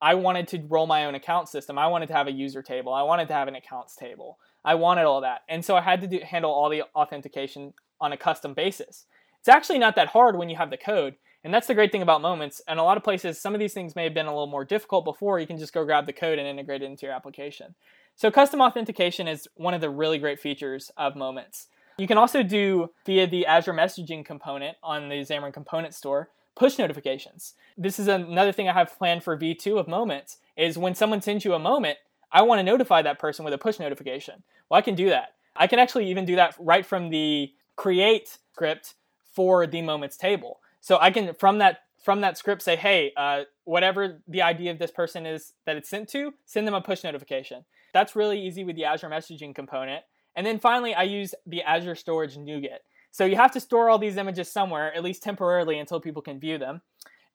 I 0.00 0.14
wanted 0.14 0.48
to 0.48 0.62
roll 0.68 0.86
my 0.86 1.04
own 1.04 1.14
account 1.14 1.48
system. 1.48 1.78
I 1.78 1.88
wanted 1.88 2.06
to 2.08 2.14
have 2.14 2.28
a 2.28 2.32
user 2.32 2.62
table. 2.62 2.92
I 2.92 3.02
wanted 3.02 3.28
to 3.28 3.34
have 3.34 3.48
an 3.48 3.56
accounts 3.56 3.96
table. 3.96 4.38
I 4.64 4.74
wanted 4.74 5.04
all 5.04 5.20
that, 5.20 5.42
and 5.48 5.64
so 5.64 5.76
I 5.76 5.80
had 5.80 6.00
to 6.00 6.08
do, 6.08 6.18
handle 6.24 6.50
all 6.50 6.68
the 6.68 6.82
authentication 6.94 7.72
on 8.00 8.12
a 8.12 8.16
custom 8.16 8.52
basis. 8.52 9.06
It's 9.38 9.48
actually 9.48 9.78
not 9.78 9.94
that 9.94 10.08
hard 10.08 10.36
when 10.36 10.48
you 10.48 10.56
have 10.56 10.70
the 10.70 10.76
code. 10.76 11.14
And 11.44 11.54
that's 11.54 11.68
the 11.68 11.74
great 11.74 11.92
thing 11.92 12.02
about 12.02 12.20
moments. 12.20 12.60
And 12.66 12.80
a 12.80 12.82
lot 12.82 12.96
of 12.96 13.04
places, 13.04 13.40
some 13.40 13.54
of 13.54 13.60
these 13.60 13.72
things 13.72 13.94
may 13.94 14.02
have 14.02 14.14
been 14.14 14.26
a 14.26 14.32
little 14.32 14.48
more 14.48 14.64
difficult 14.64 15.04
before. 15.04 15.38
You 15.38 15.46
can 15.46 15.58
just 15.58 15.72
go 15.72 15.84
grab 15.84 16.04
the 16.04 16.12
code 16.12 16.40
and 16.40 16.48
integrate 16.48 16.82
it 16.82 16.86
into 16.86 17.06
your 17.06 17.14
application. 17.14 17.76
So, 18.16 18.32
custom 18.32 18.60
authentication 18.60 19.28
is 19.28 19.46
one 19.54 19.72
of 19.72 19.80
the 19.80 19.88
really 19.88 20.18
great 20.18 20.40
features 20.40 20.90
of 20.96 21.14
moments. 21.14 21.68
You 21.98 22.08
can 22.08 22.18
also 22.18 22.42
do 22.42 22.90
via 23.06 23.28
the 23.28 23.46
Azure 23.46 23.72
messaging 23.72 24.24
component 24.24 24.76
on 24.82 25.08
the 25.08 25.20
Xamarin 25.20 25.52
Component 25.52 25.94
Store 25.94 26.30
push 26.56 26.78
notifications. 26.78 27.54
This 27.78 27.98
is 27.98 28.08
another 28.08 28.50
thing 28.50 28.68
I 28.68 28.72
have 28.72 28.98
planned 28.98 29.22
for 29.22 29.38
V2 29.38 29.78
of 29.78 29.86
moments 29.86 30.38
is 30.56 30.76
when 30.78 30.94
someone 30.94 31.20
sends 31.20 31.44
you 31.44 31.54
a 31.54 31.58
moment, 31.58 31.98
I 32.32 32.42
want 32.42 32.58
to 32.58 32.64
notify 32.64 33.02
that 33.02 33.18
person 33.18 33.44
with 33.44 33.54
a 33.54 33.58
push 33.58 33.78
notification. 33.78 34.42
Well, 34.68 34.78
I 34.78 34.82
can 34.82 34.94
do 34.94 35.10
that. 35.10 35.34
I 35.54 35.66
can 35.66 35.78
actually 35.78 36.10
even 36.10 36.24
do 36.24 36.36
that 36.36 36.56
right 36.58 36.84
from 36.84 37.10
the 37.10 37.52
create 37.76 38.38
script 38.52 38.94
for 39.32 39.66
the 39.66 39.82
moments 39.82 40.16
table. 40.16 40.60
So 40.80 40.98
I 41.00 41.10
can 41.10 41.34
from 41.34 41.58
that 41.58 41.80
from 42.02 42.20
that 42.20 42.38
script 42.38 42.62
say, 42.62 42.76
hey, 42.76 43.12
uh, 43.16 43.42
whatever 43.64 44.22
the 44.28 44.42
ID 44.42 44.68
of 44.68 44.78
this 44.78 44.92
person 44.92 45.26
is 45.26 45.52
that 45.64 45.76
it's 45.76 45.88
sent 45.88 46.08
to, 46.10 46.34
send 46.44 46.66
them 46.66 46.74
a 46.74 46.80
push 46.80 47.02
notification. 47.02 47.64
That's 47.92 48.14
really 48.14 48.40
easy 48.40 48.64
with 48.64 48.76
the 48.76 48.84
Azure 48.84 49.08
messaging 49.08 49.54
component. 49.54 50.04
And 50.36 50.46
then 50.46 50.58
finally, 50.58 50.94
I 50.94 51.02
use 51.02 51.34
the 51.46 51.62
Azure 51.62 51.96
Storage 51.96 52.36
NuGet. 52.36 52.78
So 53.16 53.24
you 53.24 53.36
have 53.36 53.52
to 53.52 53.60
store 53.60 53.88
all 53.88 53.98
these 53.98 54.18
images 54.18 54.52
somewhere, 54.52 54.92
at 54.92 55.02
least 55.02 55.22
temporarily, 55.22 55.78
until 55.78 55.98
people 55.98 56.20
can 56.20 56.38
view 56.38 56.58
them. 56.58 56.82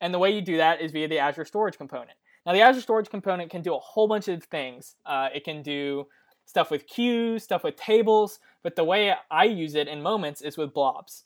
And 0.00 0.14
the 0.14 0.18
way 0.20 0.30
you 0.30 0.40
do 0.40 0.56
that 0.58 0.80
is 0.80 0.92
via 0.92 1.08
the 1.08 1.18
Azure 1.18 1.44
Storage 1.44 1.76
component. 1.76 2.12
Now, 2.46 2.52
the 2.52 2.60
Azure 2.60 2.82
Storage 2.82 3.10
component 3.10 3.50
can 3.50 3.62
do 3.62 3.74
a 3.74 3.80
whole 3.80 4.06
bunch 4.06 4.28
of 4.28 4.44
things. 4.44 4.94
Uh, 5.04 5.30
it 5.34 5.42
can 5.42 5.60
do 5.60 6.06
stuff 6.46 6.70
with 6.70 6.86
queues, 6.86 7.42
stuff 7.42 7.64
with 7.64 7.74
tables, 7.74 8.38
but 8.62 8.76
the 8.76 8.84
way 8.84 9.12
I 9.28 9.42
use 9.46 9.74
it 9.74 9.88
in 9.88 10.00
moments 10.02 10.40
is 10.40 10.56
with 10.56 10.72
blobs 10.72 11.24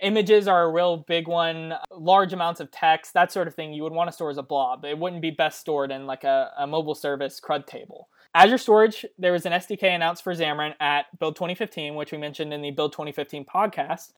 images 0.00 0.46
are 0.46 0.62
a 0.62 0.72
real 0.72 0.98
big 1.08 1.26
one 1.26 1.74
large 1.90 2.32
amounts 2.32 2.60
of 2.60 2.70
text 2.70 3.14
that 3.14 3.32
sort 3.32 3.48
of 3.48 3.54
thing 3.54 3.72
you 3.72 3.82
would 3.82 3.92
want 3.92 4.08
to 4.08 4.12
store 4.12 4.30
as 4.30 4.38
a 4.38 4.42
blob 4.42 4.84
it 4.84 4.98
wouldn't 4.98 5.22
be 5.22 5.30
best 5.30 5.60
stored 5.60 5.90
in 5.90 6.06
like 6.06 6.24
a, 6.24 6.52
a 6.58 6.66
mobile 6.66 6.94
service 6.94 7.40
crud 7.40 7.66
table 7.66 8.08
azure 8.38 8.58
storage 8.58 9.04
there 9.18 9.32
was 9.32 9.44
an 9.46 9.52
sdk 9.52 9.82
announced 9.82 10.22
for 10.22 10.32
xamarin 10.32 10.74
at 10.80 11.06
build 11.18 11.34
2015 11.34 11.94
which 11.94 12.12
we 12.12 12.18
mentioned 12.18 12.52
in 12.52 12.62
the 12.62 12.70
build 12.70 12.92
2015 12.92 13.44
podcast. 13.44 14.12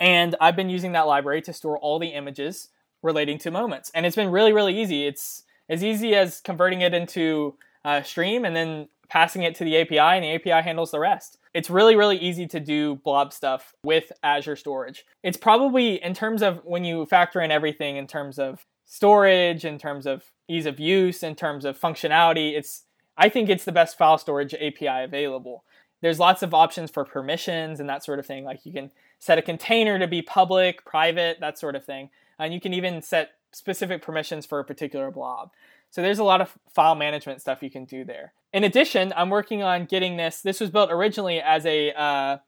And 0.00 0.36
i've 0.40 0.56
been 0.56 0.70
using 0.70 0.92
that 0.92 1.06
library 1.06 1.42
to 1.42 1.52
store 1.52 1.76
all 1.78 1.98
the 1.98 2.08
images 2.08 2.68
relating 3.02 3.38
to 3.38 3.50
moments. 3.50 3.90
And 3.94 4.06
it's 4.06 4.16
been 4.16 4.30
really 4.30 4.52
really 4.52 4.80
easy. 4.80 5.06
It's 5.06 5.42
as 5.68 5.82
easy 5.82 6.14
as 6.14 6.40
converting 6.40 6.82
it 6.82 6.94
into 6.94 7.56
a 7.84 8.04
stream 8.04 8.44
and 8.44 8.54
then 8.54 8.88
passing 9.08 9.42
it 9.42 9.54
to 9.56 9.64
the 9.64 9.76
api 9.76 9.98
and 9.98 10.24
the 10.24 10.34
api 10.34 10.62
handles 10.62 10.90
the 10.90 11.00
rest. 11.00 11.38
It's 11.54 11.70
really, 11.70 11.96
really 11.96 12.18
easy 12.18 12.46
to 12.48 12.60
do 12.60 12.96
blob 12.96 13.32
stuff 13.32 13.74
with 13.82 14.12
Azure 14.22 14.56
storage. 14.56 15.04
It's 15.22 15.38
probably, 15.38 16.02
in 16.02 16.14
terms 16.14 16.42
of 16.42 16.60
when 16.64 16.84
you 16.84 17.06
factor 17.06 17.40
in 17.40 17.50
everything 17.50 17.96
in 17.96 18.06
terms 18.06 18.38
of 18.38 18.66
storage, 18.84 19.64
in 19.64 19.78
terms 19.78 20.06
of 20.06 20.24
ease 20.46 20.66
of 20.66 20.78
use, 20.78 21.22
in 21.22 21.34
terms 21.34 21.64
of 21.64 21.80
functionality, 21.80 22.56
it's 22.56 22.84
I 23.18 23.28
think 23.28 23.50
it's 23.50 23.64
the 23.64 23.72
best 23.72 23.98
file 23.98 24.16
storage 24.16 24.54
API 24.54 25.04
available. 25.04 25.64
There's 26.00 26.20
lots 26.20 26.42
of 26.42 26.54
options 26.54 26.90
for 26.90 27.04
permissions 27.04 27.80
and 27.80 27.88
that 27.88 28.04
sort 28.04 28.20
of 28.20 28.26
thing. 28.26 28.44
Like 28.44 28.64
you 28.64 28.72
can 28.72 28.92
set 29.18 29.36
a 29.36 29.42
container 29.42 29.98
to 29.98 30.06
be 30.06 30.22
public, 30.22 30.84
private, 30.84 31.40
that 31.40 31.58
sort 31.58 31.74
of 31.74 31.84
thing. 31.84 32.10
And 32.38 32.54
you 32.54 32.60
can 32.60 32.72
even 32.72 33.02
set 33.02 33.32
specific 33.50 34.00
permissions 34.00 34.46
for 34.46 34.60
a 34.60 34.64
particular 34.64 35.10
blob. 35.10 35.50
So 35.90 36.00
there's 36.00 36.20
a 36.20 36.24
lot 36.24 36.40
of 36.40 36.56
file 36.72 36.94
management 36.94 37.40
stuff 37.40 37.62
you 37.62 37.70
can 37.70 37.84
do 37.84 38.04
there. 38.04 38.32
In 38.52 38.62
addition, 38.62 39.12
I'm 39.16 39.30
working 39.30 39.62
on 39.62 39.86
getting 39.86 40.16
this. 40.16 40.40
This 40.40 40.60
was 40.60 40.70
built 40.70 40.92
originally 40.92 41.40
as 41.40 41.66
a 41.66 41.92
uh, 41.92 42.38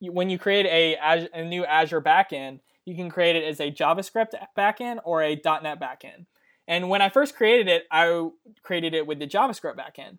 when 0.00 0.28
you 0.28 0.38
create 0.38 0.66
a, 0.66 1.28
a 1.32 1.44
new 1.44 1.64
Azure 1.64 2.02
backend, 2.02 2.60
you 2.84 2.94
can 2.94 3.10
create 3.10 3.36
it 3.36 3.44
as 3.44 3.60
a 3.60 3.70
JavaScript 3.70 4.32
backend 4.56 4.98
or 5.04 5.22
a 5.22 5.34
.NET 5.34 5.80
backend. 5.80 6.26
And 6.68 6.88
when 6.88 7.02
I 7.02 7.08
first 7.08 7.36
created 7.36 7.68
it, 7.68 7.86
I 7.90 8.28
created 8.62 8.94
it 8.94 9.06
with 9.06 9.18
the 9.18 9.26
JavaScript 9.26 9.76
backend. 9.76 10.18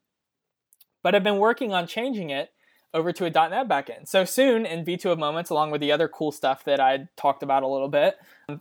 But 1.04 1.16
I've 1.16 1.24
been 1.24 1.38
working 1.38 1.74
on 1.74 1.88
changing 1.88 2.30
it 2.30 2.52
over 2.94 3.12
to 3.12 3.26
a 3.26 3.30
.NET 3.30 3.68
backend. 3.68 4.08
So 4.08 4.26
soon 4.26 4.66
in 4.66 4.86
V2 4.86 5.12
of 5.12 5.20
Moments, 5.20 5.50
along 5.50 5.72
with 5.72 5.82
the 5.82 5.92
other 5.92 6.08
cool 6.08 6.32
stuff 6.32 6.64
that 6.64 6.80
I 6.80 7.08
talked 7.16 7.44
about 7.44 7.64
a 7.64 7.68
little 7.68 7.90
bit, 7.90 8.18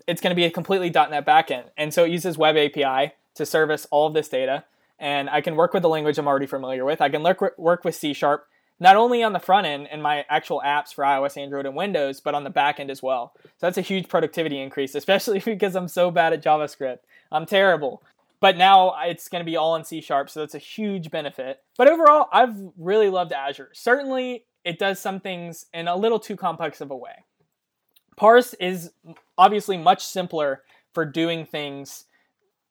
it's 0.07 0.20
going 0.20 0.31
to 0.31 0.37
be 0.37 0.44
a 0.44 0.51
completely 0.51 0.90
.NET 0.90 1.25
backend. 1.25 1.64
And 1.77 1.94
so 1.94 2.05
it 2.05 2.11
uses 2.11 2.37
Web 2.37 2.57
API 2.57 3.12
to 3.35 3.46
service 3.46 3.87
all 3.90 4.07
of 4.07 4.14
this 4.14 4.29
data. 4.29 4.64
And 4.99 5.31
I 5.31 5.40
can 5.40 5.57
work 5.57 5.72
with 5.75 5.83
the 5.83 5.88
language 5.88 6.18
I'm 6.18 6.27
already 6.27 6.46
familiar 6.46 6.85
with. 6.85 7.01
I 7.01 7.09
can 7.09 7.22
work 7.22 7.85
with 7.85 7.94
C 7.94 8.12
Sharp, 8.12 8.46
not 8.81 8.96
only 8.96 9.22
on 9.22 9.33
the 9.33 9.38
front 9.38 9.66
end 9.66 9.88
and 9.90 10.03
my 10.03 10.25
actual 10.29 10.62
apps 10.64 10.92
for 10.92 11.05
iOS, 11.05 11.37
Android, 11.37 11.66
and 11.66 11.77
Windows, 11.77 12.20
but 12.20 12.35
on 12.35 12.44
the 12.44 12.51
back 12.51 12.81
end 12.81 12.90
as 12.90 13.03
well. 13.03 13.33
So 13.42 13.51
that's 13.61 13.79
a 13.79 13.83
huge 13.83 14.09
productivity 14.09 14.61
increase, 14.61 14.94
especially 14.94 15.38
because 15.38 15.77
I'm 15.77 15.88
so 15.88 16.11
bad 16.11 16.33
at 16.33 16.42
JavaScript. 16.42 16.99
I'm 17.37 17.46
terrible. 17.46 18.03
But 18.40 18.57
now 18.57 18.94
it's 19.05 19.29
going 19.29 19.40
to 19.40 19.51
be 19.51 19.57
all 19.57 19.77
in 19.77 19.85
C 19.85 20.01
Sharp, 20.01 20.29
so 20.29 20.40
that's 20.40 20.55
a 20.55 20.59
huge 20.59 21.11
benefit. 21.11 21.61
But 21.79 21.88
overall, 21.88 22.29
I've 22.33 22.55
really 22.77 23.09
loved 23.09 23.33
Azure. 23.33 23.70
Certainly, 23.72 24.44
it 24.64 24.79
does 24.79 24.99
some 24.99 25.20
things 25.20 25.66
in 25.72 25.88
a 25.88 25.96
little 25.96 26.18
too 26.18 26.37
complex 26.37 26.81
of 26.81 26.90
a 26.90 26.96
way. 26.96 27.25
Parse 28.16 28.55
is 28.55 28.90
obviously 29.38 29.77
much 29.77 30.05
simpler 30.05 30.62
for 30.92 31.05
doing 31.05 31.46
things 31.46 32.05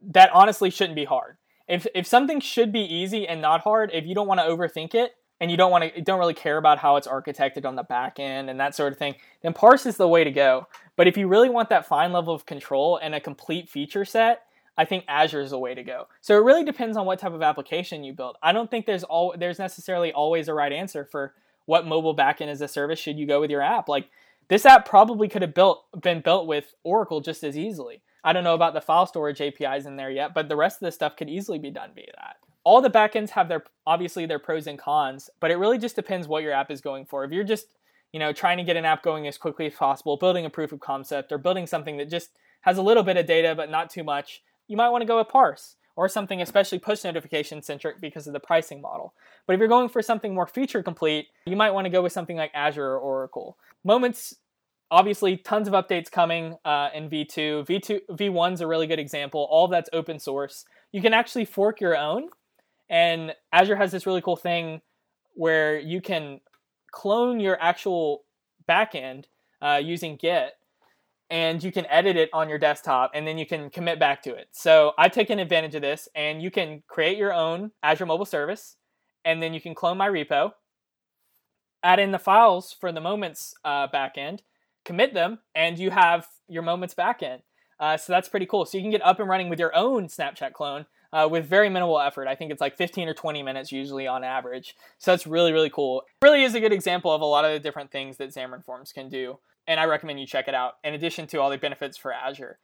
that 0.01 0.29
honestly 0.33 0.69
shouldn't 0.69 0.95
be 0.95 1.05
hard. 1.05 1.37
If 1.67 1.87
if 1.95 2.05
something 2.05 2.39
should 2.39 2.71
be 2.71 2.81
easy 2.81 3.27
and 3.27 3.41
not 3.41 3.61
hard, 3.61 3.91
if 3.93 4.05
you 4.05 4.13
don't 4.13 4.27
want 4.27 4.39
to 4.39 4.45
overthink 4.45 4.93
it 4.93 5.11
and 5.39 5.49
you 5.49 5.57
don't 5.57 5.71
want 5.71 5.95
to 5.95 6.01
don't 6.01 6.19
really 6.19 6.33
care 6.33 6.57
about 6.57 6.77
how 6.77 6.95
it's 6.95 7.07
architected 7.07 7.65
on 7.65 7.75
the 7.75 7.83
back 7.83 8.19
end 8.19 8.49
and 8.49 8.59
that 8.59 8.75
sort 8.75 8.93
of 8.93 8.99
thing, 8.99 9.15
then 9.41 9.53
parse 9.53 9.85
is 9.85 9.97
the 9.97 10.07
way 10.07 10.23
to 10.23 10.31
go. 10.31 10.67
But 10.95 11.07
if 11.07 11.17
you 11.17 11.27
really 11.27 11.49
want 11.49 11.69
that 11.69 11.87
fine 11.87 12.13
level 12.13 12.33
of 12.33 12.45
control 12.45 12.97
and 13.01 13.15
a 13.15 13.19
complete 13.19 13.69
feature 13.69 14.05
set, 14.05 14.43
I 14.77 14.85
think 14.85 15.05
Azure 15.07 15.41
is 15.41 15.51
the 15.51 15.59
way 15.59 15.73
to 15.73 15.83
go. 15.83 16.07
So 16.21 16.35
it 16.35 16.43
really 16.43 16.63
depends 16.63 16.97
on 16.97 17.05
what 17.05 17.19
type 17.19 17.33
of 17.33 17.41
application 17.41 18.03
you 18.03 18.13
build. 18.13 18.37
I 18.43 18.51
don't 18.51 18.69
think 18.69 18.85
there's 18.85 19.03
all 19.03 19.33
there's 19.37 19.59
necessarily 19.59 20.11
always 20.11 20.47
a 20.47 20.53
right 20.53 20.71
answer 20.71 21.05
for 21.05 21.33
what 21.65 21.87
mobile 21.87 22.15
backend 22.15 22.47
as 22.47 22.61
a 22.61 22.67
service 22.67 22.99
should 22.99 23.17
you 23.17 23.25
go 23.25 23.39
with 23.39 23.49
your 23.49 23.61
app. 23.61 23.87
Like 23.87 24.09
this 24.47 24.65
app 24.65 24.87
probably 24.87 25.27
could 25.27 25.41
have 25.41 25.53
built 25.53 25.85
been 26.01 26.21
built 26.21 26.47
with 26.47 26.75
Oracle 26.83 27.21
just 27.21 27.43
as 27.43 27.57
easily. 27.57 28.01
I 28.23 28.33
don't 28.33 28.43
know 28.43 28.55
about 28.55 28.73
the 28.73 28.81
file 28.81 29.05
storage 29.05 29.39
APIs 29.39 29.85
in 29.85 29.95
there 29.95 30.11
yet, 30.11 30.33
but 30.33 30.49
the 30.49 30.55
rest 30.55 30.81
of 30.81 30.85
the 30.85 30.91
stuff 30.91 31.15
could 31.15 31.29
easily 31.29 31.59
be 31.59 31.71
done 31.71 31.91
via 31.93 32.07
that. 32.17 32.37
All 32.63 32.81
the 32.81 32.89
backends 32.89 33.29
have 33.31 33.47
their 33.47 33.63
obviously 33.85 34.25
their 34.25 34.39
pros 34.39 34.67
and 34.67 34.79
cons, 34.79 35.29
but 35.39 35.51
it 35.51 35.57
really 35.57 35.77
just 35.77 35.95
depends 35.95 36.27
what 36.27 36.43
your 36.43 36.51
app 36.51 36.71
is 36.71 36.81
going 36.81 37.05
for. 37.05 37.23
If 37.23 37.31
you're 37.31 37.43
just, 37.43 37.67
you 38.11 38.19
know, 38.19 38.33
trying 38.33 38.57
to 38.57 38.63
get 38.63 38.77
an 38.77 38.85
app 38.85 39.03
going 39.03 39.27
as 39.27 39.37
quickly 39.37 39.67
as 39.67 39.75
possible, 39.75 40.17
building 40.17 40.45
a 40.45 40.49
proof 40.49 40.71
of 40.71 40.79
concept 40.79 41.31
or 41.31 41.37
building 41.37 41.67
something 41.67 41.97
that 41.97 42.09
just 42.09 42.31
has 42.61 42.79
a 42.79 42.81
little 42.81 43.03
bit 43.03 43.17
of 43.17 43.27
data 43.27 43.53
but 43.55 43.69
not 43.69 43.91
too 43.91 44.03
much, 44.03 44.41
you 44.67 44.77
might 44.77 44.89
want 44.89 45.01
to 45.01 45.07
go 45.07 45.17
with 45.17 45.29
Parse 45.29 45.75
or 45.95 46.09
something 46.09 46.41
especially 46.41 46.77
push 46.77 47.03
notification 47.03 47.61
centric 47.61 48.01
because 48.01 48.27
of 48.27 48.33
the 48.33 48.39
pricing 48.39 48.81
model. 48.81 49.13
But 49.47 49.53
if 49.53 49.59
you're 49.59 49.69
going 49.69 49.89
for 49.89 50.01
something 50.01 50.33
more 50.33 50.47
feature 50.47 50.83
complete, 50.83 51.27
you 51.45 51.55
might 51.55 51.71
want 51.71 51.85
to 51.85 51.89
go 51.89 52.01
with 52.01 52.11
something 52.11 52.35
like 52.35 52.51
Azure 52.53 52.83
or 52.83 52.99
Oracle. 52.99 53.57
Moments 53.83 54.35
obviously 54.91 55.37
tons 55.37 55.67
of 55.67 55.73
updates 55.73 56.11
coming 56.11 56.57
uh, 56.63 56.89
in 56.93 57.09
v2 57.09 57.65
v2 57.65 57.99
v1's 58.11 58.61
a 58.61 58.67
really 58.67 58.87
good 58.87 58.99
example 58.99 59.47
all 59.49 59.67
that's 59.67 59.89
open 59.93 60.19
source 60.19 60.63
you 60.91 61.01
can 61.01 61.13
actually 61.13 61.43
fork 61.43 61.81
your 61.81 61.97
own 61.97 62.29
and 62.89 63.33
azure 63.51 63.75
has 63.75 63.91
this 63.91 64.05
really 64.05 64.21
cool 64.21 64.35
thing 64.35 64.81
where 65.33 65.79
you 65.79 65.99
can 66.01 66.39
clone 66.91 67.39
your 67.39 67.57
actual 67.61 68.23
backend 68.69 69.25
uh, 69.61 69.81
using 69.83 70.15
git 70.15 70.53
and 71.29 71.63
you 71.63 71.71
can 71.71 71.85
edit 71.87 72.15
it 72.15 72.29
on 72.33 72.49
your 72.49 72.59
desktop 72.59 73.11
and 73.13 73.27
then 73.27 73.37
you 73.37 73.45
can 73.45 73.69
commit 73.69 73.99
back 73.99 74.21
to 74.21 74.33
it 74.33 74.47
so 74.51 74.93
i've 74.97 75.11
taken 75.11 75.39
advantage 75.39 75.75
of 75.75 75.81
this 75.81 76.07
and 76.15 76.41
you 76.41 76.51
can 76.51 76.83
create 76.87 77.17
your 77.17 77.33
own 77.33 77.71
azure 77.81 78.05
mobile 78.05 78.25
service 78.25 78.77
and 79.23 79.41
then 79.41 79.53
you 79.53 79.61
can 79.61 79.73
clone 79.73 79.97
my 79.97 80.07
repo 80.07 80.51
add 81.83 81.99
in 81.99 82.11
the 82.11 82.19
files 82.19 82.75
for 82.79 82.91
the 82.91 83.01
moments 83.01 83.53
uh, 83.63 83.87
backend 83.87 84.39
commit 84.85 85.13
them, 85.13 85.39
and 85.53 85.77
you 85.77 85.91
have 85.91 86.27
your 86.47 86.63
moments 86.63 86.93
backend. 86.93 87.41
Uh, 87.77 87.97
so 87.97 88.13
that's 88.13 88.29
pretty 88.29 88.45
cool. 88.45 88.65
So 88.65 88.77
you 88.77 88.83
can 88.83 88.91
get 88.91 89.05
up 89.05 89.19
and 89.19 89.27
running 89.27 89.49
with 89.49 89.59
your 89.59 89.75
own 89.75 90.07
Snapchat 90.07 90.53
clone 90.53 90.85
uh, 91.11 91.27
with 91.29 91.45
very 91.45 91.67
minimal 91.67 91.99
effort. 91.99 92.27
I 92.27 92.35
think 92.35 92.51
it's 92.51 92.61
like 92.61 92.77
15 92.77 93.09
or 93.09 93.13
20 93.13 93.43
minutes 93.43 93.71
usually 93.71 94.07
on 94.07 94.23
average. 94.23 94.75
So 94.97 95.11
that's 95.11 95.27
really, 95.27 95.51
really 95.51 95.69
cool. 95.69 96.03
It 96.21 96.25
really 96.25 96.43
is 96.43 96.55
a 96.55 96.61
good 96.61 96.71
example 96.71 97.11
of 97.11 97.19
a 97.19 97.25
lot 97.25 97.43
of 97.43 97.51
the 97.51 97.59
different 97.59 97.91
things 97.91 98.15
that 98.17 98.29
Xamarin 98.29 98.63
Forms 98.63 98.93
can 98.93 99.09
do. 99.09 99.39
And 99.67 99.79
I 99.79 99.85
recommend 99.85 100.19
you 100.19 100.27
check 100.27 100.47
it 100.47 100.53
out 100.53 100.73
in 100.83 100.93
addition 100.93 101.27
to 101.27 101.41
all 101.41 101.49
the 101.49 101.57
benefits 101.57 101.97
for 101.97 102.13
Azure. 102.13 102.59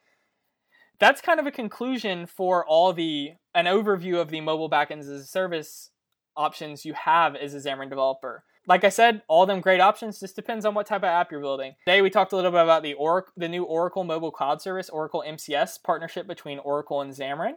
That's 0.99 1.21
kind 1.21 1.39
of 1.39 1.47
a 1.47 1.51
conclusion 1.51 2.27
for 2.27 2.65
all 2.65 2.93
the, 2.93 3.31
an 3.55 3.65
overview 3.65 4.21
of 4.21 4.29
the 4.29 4.41
mobile 4.41 4.69
backends 4.69 5.01
as 5.01 5.09
a 5.09 5.25
service 5.25 5.89
options 6.37 6.85
you 6.85 6.93
have 6.93 7.35
as 7.35 7.53
a 7.53 7.57
Xamarin 7.57 7.89
developer 7.89 8.43
like 8.67 8.83
I 8.83 8.89
said, 8.89 9.21
all 9.27 9.45
them 9.45 9.61
great 9.61 9.81
options. 9.81 10.19
Just 10.19 10.35
depends 10.35 10.65
on 10.65 10.73
what 10.73 10.85
type 10.85 11.01
of 11.01 11.05
app 11.05 11.31
you're 11.31 11.41
building. 11.41 11.75
Today 11.85 12.01
we 12.01 12.09
talked 12.09 12.31
a 12.31 12.35
little 12.35 12.51
bit 12.51 12.61
about 12.61 12.83
the 12.83 12.93
Oracle, 12.93 13.33
the 13.35 13.49
new 13.49 13.63
Oracle 13.63 14.03
Mobile 14.03 14.31
Cloud 14.31 14.61
Service, 14.61 14.89
Oracle 14.89 15.23
MCS 15.27 15.81
partnership 15.81 16.27
between 16.27 16.59
Oracle 16.59 17.01
and 17.01 17.13
Xamarin. 17.13 17.55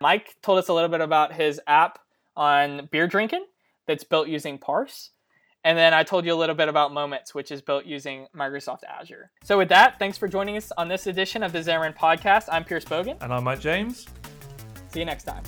Mike 0.00 0.36
told 0.42 0.58
us 0.58 0.68
a 0.68 0.72
little 0.72 0.88
bit 0.88 1.02
about 1.02 1.34
his 1.34 1.60
app 1.66 1.98
on 2.36 2.88
beer 2.90 3.06
drinking 3.06 3.44
that's 3.86 4.04
built 4.04 4.28
using 4.28 4.58
Parse. 4.58 5.10
And 5.62 5.76
then 5.76 5.92
I 5.92 6.02
told 6.04 6.24
you 6.24 6.32
a 6.32 6.36
little 6.36 6.54
bit 6.54 6.68
about 6.68 6.92
Moments, 6.92 7.34
which 7.34 7.50
is 7.50 7.60
built 7.60 7.84
using 7.84 8.26
Microsoft 8.34 8.80
Azure. 8.84 9.30
So 9.44 9.58
with 9.58 9.68
that, 9.68 9.98
thanks 9.98 10.16
for 10.16 10.26
joining 10.26 10.56
us 10.56 10.72
on 10.78 10.88
this 10.88 11.06
edition 11.06 11.42
of 11.42 11.52
the 11.52 11.58
Xamarin 11.58 11.94
Podcast. 11.94 12.48
I'm 12.50 12.64
Pierce 12.64 12.84
Boggan. 12.84 13.18
And 13.20 13.32
I'm 13.32 13.44
Mike 13.44 13.60
James. 13.60 14.06
See 14.88 15.00
you 15.00 15.04
next 15.04 15.24
time. 15.24 15.42